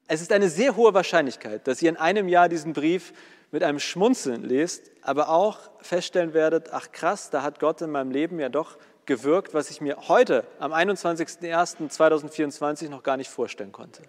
es 0.09 0.21
ist 0.21 0.33
eine 0.33 0.49
sehr 0.49 0.75
hohe 0.75 0.95
Wahrscheinlichkeit, 0.95 1.69
dass 1.69 1.81
ihr 1.81 1.91
in 1.91 1.97
einem 1.97 2.29
Jahr 2.29 2.49
diesen 2.49 2.73
Brief 2.73 3.13
mit 3.53 3.63
einem 3.63 3.79
Schmunzeln 3.79 4.43
lest, 4.43 4.91
aber 5.03 5.29
auch 5.29 5.61
feststellen 5.81 6.35
werdet, 6.35 6.73
ach 6.73 6.91
krass, 6.91 7.31
da 7.31 7.45
hat 7.45 7.61
Gott 7.61 7.83
in 7.83 7.91
meinem 7.91 8.11
Leben 8.11 8.41
ja 8.41 8.49
doch 8.49 8.79
gewirkt, 9.07 9.55
was 9.55 9.71
ich 9.71 9.81
mir 9.81 10.09
heute 10.09 10.45
am 10.59 10.73
21.01.2024 10.73 12.89
noch 12.89 13.05
gar 13.05 13.17
nicht 13.17 13.31
vorstellen 13.31 13.71
konnte. 13.71 14.03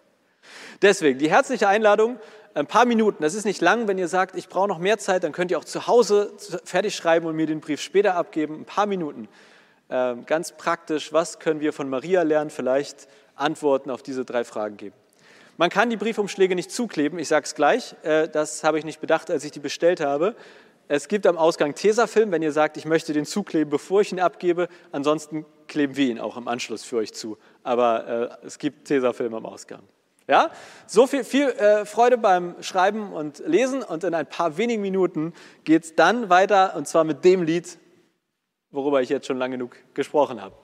Deswegen 0.82 1.20
die 1.20 1.30
herzliche 1.30 1.68
Einladung, 1.68 2.20
ein 2.54 2.68
paar 2.68 2.86
Minuten, 2.86 3.24
das 3.24 3.34
ist 3.34 3.46
nicht 3.46 3.62
lang, 3.62 3.88
wenn 3.88 3.98
ihr 3.98 4.08
sagt, 4.08 4.36
ich 4.36 4.48
brauche 4.48 4.68
noch 4.68 4.78
mehr 4.78 4.98
Zeit, 5.00 5.24
dann 5.24 5.32
könnt 5.32 5.52
ihr 5.52 5.58
auch 5.58 5.66
zu 5.66 5.88
Hause 5.88 6.34
fertig 6.64 6.96
schreiben 6.96 7.26
und 7.26 7.36
mir 7.36 7.48
den 7.48 7.62
Brief 7.62 7.82
später 7.82 8.16
abgeben, 8.16 8.62
ein 8.62 8.66
paar 8.66 8.86
Minuten. 8.86 9.28
Ähm, 9.90 10.26
ganz 10.26 10.52
praktisch, 10.52 11.12
was 11.14 11.40
können 11.40 11.60
wir 11.60 11.74
von 11.74 11.90
Maria 11.90 12.22
lernen, 12.22 12.50
vielleicht 12.50 13.08
Antworten 13.36 13.90
auf 13.90 14.04
diese 14.04 14.24
drei 14.24 14.44
Fragen 14.44 14.78
geben. 14.78 14.96
Man 15.58 15.70
kann 15.70 15.90
die 15.90 15.98
Briefumschläge 15.98 16.56
nicht 16.56 16.72
zukleben, 16.72 17.20
ich 17.20 17.28
sage 17.28 17.46
es 17.46 17.56
gleich, 17.56 17.96
äh, 18.04 18.28
das 18.28 18.64
habe 18.64 18.80
ich 18.80 18.86
nicht 18.86 19.02
bedacht, 19.02 19.30
als 19.32 19.44
ich 19.44 19.52
die 19.52 19.60
bestellt 19.60 20.00
habe. 20.00 20.36
Es 20.88 21.08
gibt 21.08 21.26
am 21.28 21.38
Ausgang 21.38 21.76
Tesafilm, 21.76 22.32
wenn 22.32 22.42
ihr 22.42 22.52
sagt, 22.52 22.76
ich 22.78 22.86
möchte 22.86 23.14
den 23.14 23.26
zukleben, 23.26 23.70
bevor 23.70 24.02
ich 24.02 24.12
ihn 24.12 24.20
abgebe. 24.20 24.68
Ansonsten 24.92 25.46
kleben 25.68 25.96
wir 25.96 26.08
ihn 26.08 26.20
auch 26.20 26.38
im 26.38 26.48
Anschluss 26.48 26.84
für 26.84 26.98
euch 26.98 27.14
zu. 27.14 27.38
Aber 27.64 28.40
äh, 28.42 28.46
es 28.46 28.60
gibt 28.60 28.88
Tesafilm 28.88 29.34
am 29.34 29.46
Ausgang. 29.46 29.82
Ja, 30.28 30.52
so 30.88 31.06
viel, 31.06 31.24
viel 31.24 31.50
äh, 31.50 31.86
Freude 31.86 32.18
beim 32.18 32.56
Schreiben 32.62 33.12
und 33.12 33.44
Lesen 33.46 33.84
und 33.84 34.06
in 34.06 34.14
ein 34.14 34.26
paar 34.26 34.58
wenigen 34.58 34.82
Minuten 34.82 35.34
geht 35.66 35.84
es 35.84 35.96
dann 35.96 36.30
weiter 36.30 36.76
und 36.78 36.88
zwar 36.88 37.04
mit 37.04 37.26
dem 37.26 37.44
Lied, 37.44 37.78
worüber 38.72 39.02
ich 39.02 39.10
jetzt 39.10 39.28
schon 39.28 39.38
lange 39.38 39.58
genug 39.58 39.76
gesprochen 39.94 40.42
habe. 40.42 40.56